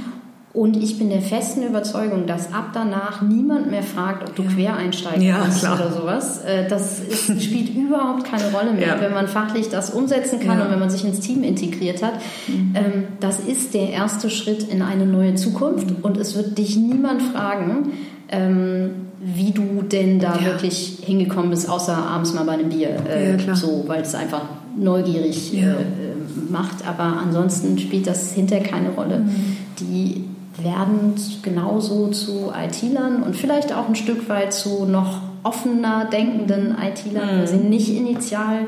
[0.53, 4.51] Und ich bin der festen Überzeugung, dass ab danach niemand mehr fragt, ob du ja.
[4.51, 6.45] Quereinsteiger ja, bist oder sowas.
[6.45, 9.01] Äh, das ist, spielt überhaupt keine Rolle mehr, ja.
[9.01, 10.67] wenn man fachlich das umsetzen kann ja.
[10.67, 12.15] und wenn man sich ins Team integriert hat.
[12.49, 12.75] Mhm.
[12.75, 17.23] Ähm, das ist der erste Schritt in eine neue Zukunft und es wird dich niemand
[17.23, 17.93] fragen,
[18.29, 18.91] ähm,
[19.25, 22.91] wie du denn da wirklich hingekommen bist, außer abends mal bei einem Bier.
[23.09, 24.43] Äh, so, weil es einfach
[24.77, 25.75] neugierig äh,
[26.51, 26.87] macht.
[26.87, 29.21] Aber ansonsten spielt das hinterher keine Rolle.
[29.21, 29.57] Mhm.
[29.79, 30.25] Die
[30.61, 37.37] werden genauso zu IT-Lern und vielleicht auch ein Stück weit zu noch offener denkenden IT-Lern,
[37.37, 37.39] mhm.
[37.41, 38.67] weil sie nicht initial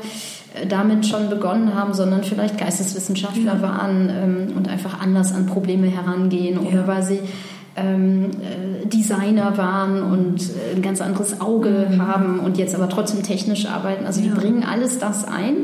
[0.53, 3.61] äh, damit schon begonnen haben, sondern vielleicht Geisteswissenschaftler ja.
[3.61, 6.69] waren ähm, und einfach anders an Probleme herangehen ja.
[6.69, 7.19] oder weil sie
[7.75, 12.01] ähm, äh, Designer waren und äh, ein ganz anderes Auge mhm.
[12.01, 14.05] haben und jetzt aber trotzdem technisch arbeiten.
[14.05, 14.27] Also ja.
[14.27, 15.55] die bringen alles das ein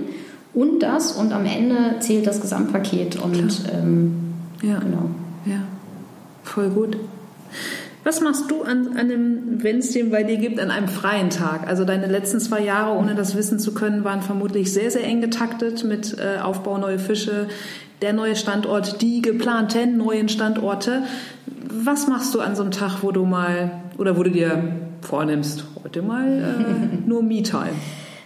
[0.54, 4.80] und das und am Ende zählt das Gesamtpaket und ähm, ja.
[4.80, 5.10] genau.
[5.46, 5.62] Ja.
[6.44, 6.98] Voll gut.
[8.04, 11.68] Was machst du an, einem, wenn es den bei dir gibt, an einem freien Tag?
[11.68, 15.22] Also deine letzten zwei Jahre, ohne das wissen zu können, waren vermutlich sehr, sehr eng
[15.22, 17.48] getaktet mit äh, Aufbau neue Fische.
[18.02, 21.04] Der neue Standort, die geplanten neuen Standorte.
[21.70, 24.64] Was machst du an so einem Tag, wo du mal oder wo du dir
[25.02, 27.74] vornimmst, heute mal äh, nur Me-Time?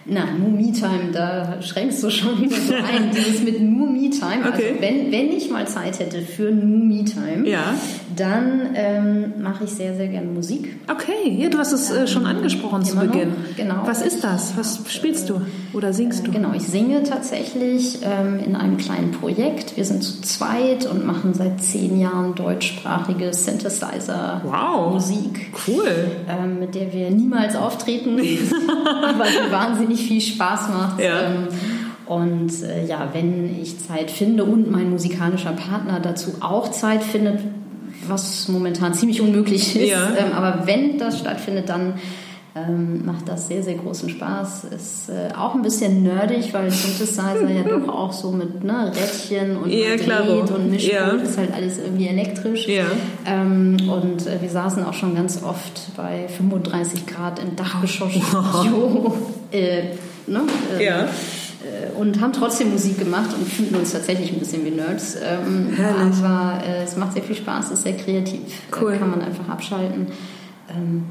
[0.08, 3.10] Na, nur Me-Time, da schränkst du schon wieder so ein.
[3.12, 4.44] Dieses mit nur Me-Time.
[4.44, 4.68] Also okay.
[4.70, 7.74] Also wenn, wenn ich mal Zeit hätte für nur Me-Time, ja.
[8.14, 10.76] dann ähm, mache ich sehr, sehr gerne Musik.
[10.88, 13.30] Okay, ja, du hast es äh, schon angesprochen zu Beginn.
[13.30, 13.56] Noch.
[13.56, 13.82] Genau.
[13.84, 14.56] Was ist das?
[14.56, 15.40] Was spielst du
[15.72, 16.30] oder singst du?
[16.30, 19.76] Äh, genau, ich singe tatsächlich ähm, in einem kleinen Projekt.
[19.76, 25.50] Wir sind zu zweit und machen seit zehn Jahren deutschsprachige Synthesizer-Musik.
[25.52, 26.12] Wow, cool.
[26.28, 31.00] Ähm, mit der wir niemals auftreten, weil wir wahnsinnig wahnsinnig viel Spaß macht.
[31.00, 31.22] Ja.
[31.22, 31.48] Ähm,
[32.06, 37.40] und äh, ja, wenn ich Zeit finde und mein musikalischer Partner dazu auch Zeit findet,
[38.06, 40.10] was momentan ziemlich unmöglich ist, ja.
[40.16, 41.94] ähm, aber wenn das stattfindet, dann
[42.56, 44.64] ähm, macht das sehr, sehr großen Spaß.
[44.64, 49.58] Ist äh, auch ein bisschen nerdig, weil Synthesizer ja doch auch so mit ne, Rädchen
[49.58, 51.10] und ja, Dreht und Mischpult ja.
[51.10, 52.66] ist halt alles irgendwie elektrisch.
[52.66, 52.84] Ja.
[53.26, 58.14] Ähm, und äh, wir saßen auch schon ganz oft bei 35 Grad im Dachgeschoss.
[58.36, 59.12] Wow.
[59.52, 59.82] äh,
[60.26, 60.42] ne?
[60.74, 64.70] Ähm, ja äh, und haben trotzdem Musik gemacht und fühlen uns tatsächlich ein bisschen wie
[64.70, 65.16] Nerds.
[65.16, 68.60] Ähm, aber äh, es macht sehr viel Spaß, ist sehr kreativ.
[68.80, 68.96] Cool.
[68.96, 70.06] Kann man einfach abschalten.
[70.70, 71.04] Ähm,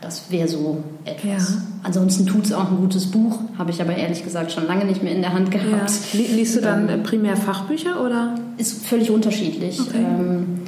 [0.00, 1.54] das wäre so etwas.
[1.54, 1.62] Ja.
[1.82, 5.02] Ansonsten tut es auch ein gutes Buch, habe ich aber ehrlich gesagt schon lange nicht
[5.02, 5.90] mehr in der Hand gehabt.
[6.12, 6.20] Ja.
[6.20, 8.34] Liest du dann ähm, primär Fachbücher oder?
[8.58, 9.80] Ist völlig unterschiedlich.
[9.80, 9.98] Okay.
[9.98, 10.62] Ähm,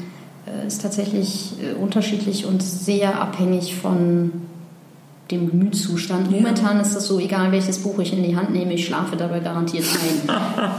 [0.46, 4.32] äh, ist tatsächlich äh, unterschiedlich und sehr abhängig von
[5.30, 6.30] dem Gemütszustand.
[6.30, 6.82] Momentan ja.
[6.82, 9.84] ist das so, egal welches Buch ich in die Hand nehme, ich schlafe dabei garantiert
[9.84, 10.34] ein.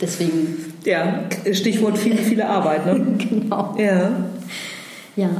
[0.00, 0.56] Deswegen.
[0.84, 3.16] Ja, Stichwort viele, viele Arbeit, ne?
[3.18, 3.74] genau.
[3.78, 4.10] Ja.
[5.16, 5.30] Ja.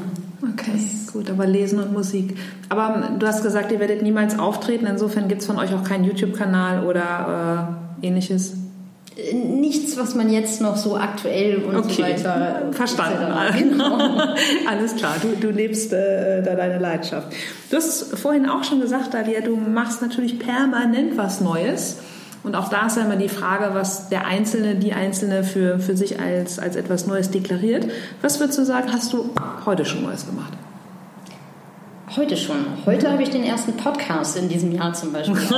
[0.53, 2.37] Okay, das gut, aber Lesen und Musik.
[2.69, 5.85] Aber ähm, du hast gesagt, ihr werdet niemals auftreten, insofern gibt es von euch auch
[5.85, 8.55] keinen YouTube-Kanal oder äh, ähnliches?
[9.17, 11.93] Äh, nichts, was man jetzt noch so aktuell und okay.
[11.93, 12.63] so weiter.
[12.73, 13.33] Verstanden.
[13.59, 13.97] Genau.
[14.69, 17.29] Alles klar, du, du lebst äh, da deine Leidenschaft.
[17.71, 21.97] Du hast vorhin auch schon gesagt, Dalia, du machst natürlich permanent was Neues.
[22.47, 25.97] Und auch da ist ja immer die Frage, was der Einzelne, die Einzelne für, für
[25.97, 27.89] sich als, als etwas Neues deklariert.
[28.23, 29.31] Was würdest du sagen, hast du
[29.67, 30.53] heute schon Neues gemacht?
[32.17, 32.59] Heute schon.
[32.87, 35.35] Heute habe ich den ersten Podcast in diesem Jahr zum Beispiel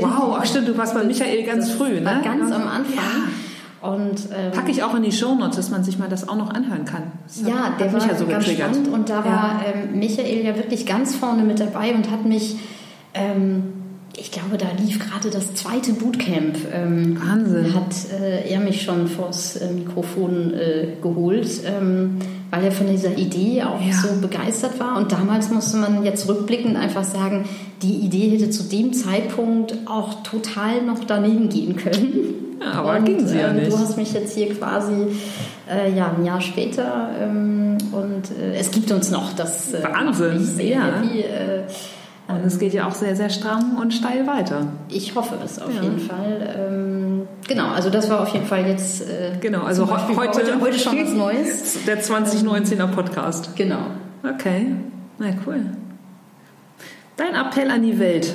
[0.00, 2.20] wow, ach stimmt, du warst bei Michael ganz früh, ne?
[2.24, 2.96] Ganz am Anfang.
[2.96, 3.88] Ja.
[3.88, 6.50] Und, ähm, Packe ich auch in die Shownotes, dass man sich mal das auch noch
[6.50, 7.04] anhören kann.
[7.24, 8.74] Das ja, hat, der hat war ja so ganz getriggert.
[8.74, 9.24] spannend und da ja.
[9.26, 12.56] war ähm, Michael ja wirklich ganz vorne mit dabei und hat mich
[13.14, 13.83] ähm,
[14.16, 16.56] ich glaube, da lief gerade das zweite Bootcamp.
[16.72, 17.74] Ähm, Wahnsinn.
[17.74, 22.18] Hat äh, er mich schon vors äh, Mikrofon äh, geholt, ähm,
[22.50, 23.92] weil er von dieser Idee auch ja.
[23.92, 24.98] so begeistert war.
[24.98, 27.44] Und damals musste man jetzt rückblickend einfach sagen,
[27.82, 32.34] die Idee hätte zu dem Zeitpunkt auch total noch daneben gehen können.
[32.60, 33.72] Ja, aber und, ging sie ja ähm, nicht.
[33.72, 34.92] Du hast mich jetzt hier quasi
[35.68, 39.74] äh, ja, ein Jahr später ähm, und äh, es gibt uns noch das.
[39.74, 40.84] Äh, Wahnsinn, sehr ja.
[40.84, 41.24] Happy,
[42.26, 44.68] und es geht ja auch sehr, sehr stramm und steil weiter.
[44.88, 45.82] Ich hoffe es auf ja.
[45.82, 46.54] jeden Fall.
[46.56, 49.02] Ähm, genau, also das war auf jeden Fall jetzt.
[49.02, 51.84] Äh, genau, also heute, heute, heute schon was Neues.
[51.86, 53.54] Der 2019er Podcast.
[53.56, 53.86] Genau.
[54.22, 54.68] Okay,
[55.18, 55.60] na cool.
[57.16, 58.34] Dein Appell an die Welt,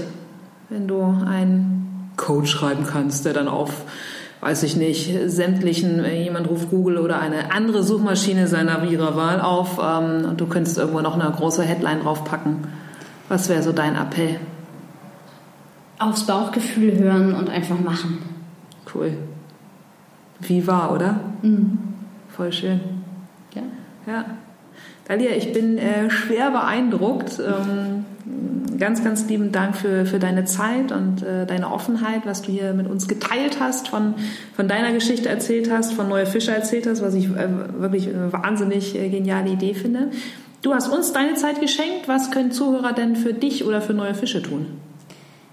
[0.70, 3.72] wenn du einen Code schreiben kannst, der dann auf
[4.42, 9.42] weiß ich nicht, sämtlichen, äh, jemand ruft Google oder eine andere Suchmaschine seiner ihrer Wahl
[9.42, 12.60] auf ähm, und du könntest irgendwo noch eine große Headline draufpacken.
[13.30, 14.40] Was wäre so dein Appell?
[16.00, 18.18] Aufs Bauchgefühl hören und einfach machen.
[18.94, 19.14] Cool.
[20.40, 21.20] Wie war, oder?
[21.42, 21.78] Mhm.
[22.30, 22.80] Voll schön.
[23.54, 23.62] Ja.
[24.08, 24.26] Ja.
[25.08, 27.40] Dalia, ich bin äh, schwer beeindruckt.
[27.40, 28.06] Ähm,
[28.80, 32.74] ganz, ganz lieben Dank für, für deine Zeit und äh, deine Offenheit, was du hier
[32.74, 34.16] mit uns geteilt hast, von,
[34.56, 37.50] von deiner Geschichte erzählt hast, von Neue Fischer erzählt hast, was ich äh,
[37.80, 40.12] wirklich eine wahnsinnig äh, geniale Idee finde.
[40.62, 42.08] Du hast uns deine Zeit geschenkt.
[42.08, 44.66] Was können Zuhörer denn für dich oder für neue Fische tun?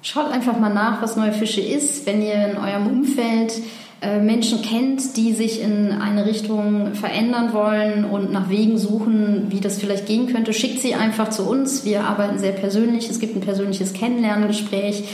[0.02, 2.06] Schaut einfach mal nach, was neue Fische ist.
[2.06, 3.52] Wenn ihr in eurem Umfeld
[4.00, 9.60] äh, Menschen kennt, die sich in eine Richtung verändern wollen und nach Wegen suchen, wie
[9.60, 11.84] das vielleicht gehen könnte, schickt sie einfach zu uns.
[11.84, 13.08] Wir arbeiten sehr persönlich.
[13.08, 15.04] Es gibt ein persönliches Kennenlerngespräch.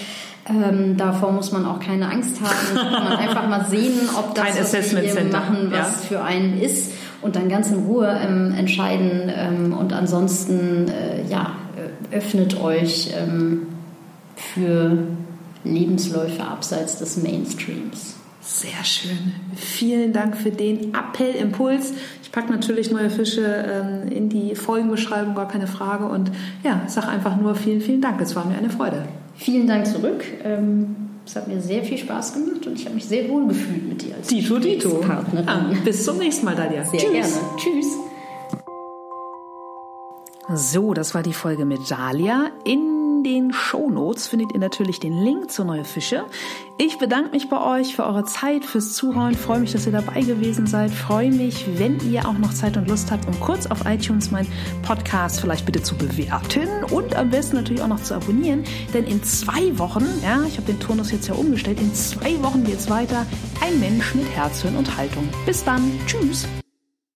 [0.48, 2.74] Ähm, davor muss man auch keine Angst haben.
[2.74, 6.08] Man einfach mal sehen, ob das, was wir machen, was ja.
[6.08, 9.32] für einen ist und dann ganz in Ruhe ähm, entscheiden.
[9.34, 13.68] Ähm, und ansonsten, äh, ja, äh, öffnet euch ähm,
[14.36, 14.98] für
[15.64, 18.16] Lebensläufe abseits des Mainstreams.
[18.40, 19.32] Sehr schön.
[19.54, 21.94] Vielen Dank für den Appellimpuls.
[22.22, 26.06] Ich packe natürlich neue Fische ähm, in die Folgenbeschreibung, gar keine Frage.
[26.06, 26.32] Und
[26.64, 28.20] ja, sag einfach nur vielen, vielen Dank.
[28.20, 29.04] Es war mir eine Freude.
[29.36, 30.24] Vielen Dank zurück.
[31.24, 34.02] Es hat mir sehr viel Spaß gemacht und ich habe mich sehr wohl gefühlt mit
[34.02, 34.96] dir als Dito, Dito.
[34.96, 35.48] Partnerin.
[35.48, 36.84] Ah, bis zum nächsten Mal, Dalia.
[36.84, 37.12] Sehr Tschüss.
[37.12, 37.56] gerne.
[37.56, 37.86] Tschüss.
[40.54, 42.50] So, das war die Folge mit Dalia.
[43.22, 46.24] In den Show Notes findet ihr natürlich den Link zu Neue Fische.
[46.76, 49.36] Ich bedanke mich bei euch für eure Zeit, fürs Zuhören.
[49.36, 50.90] Freue mich, dass ihr dabei gewesen seid.
[50.90, 54.50] Freue mich, wenn ihr auch noch Zeit und Lust habt, um kurz auf iTunes meinen
[54.82, 58.64] Podcast vielleicht bitte zu bewerten und am besten natürlich auch noch zu abonnieren.
[58.92, 62.64] Denn in zwei Wochen, ja, ich habe den Turnus jetzt ja umgestellt, in zwei Wochen
[62.64, 63.24] geht es weiter.
[63.60, 65.28] Ein Mensch mit Herz, Hirn und Haltung.
[65.46, 65.92] Bis dann.
[66.08, 66.48] Tschüss.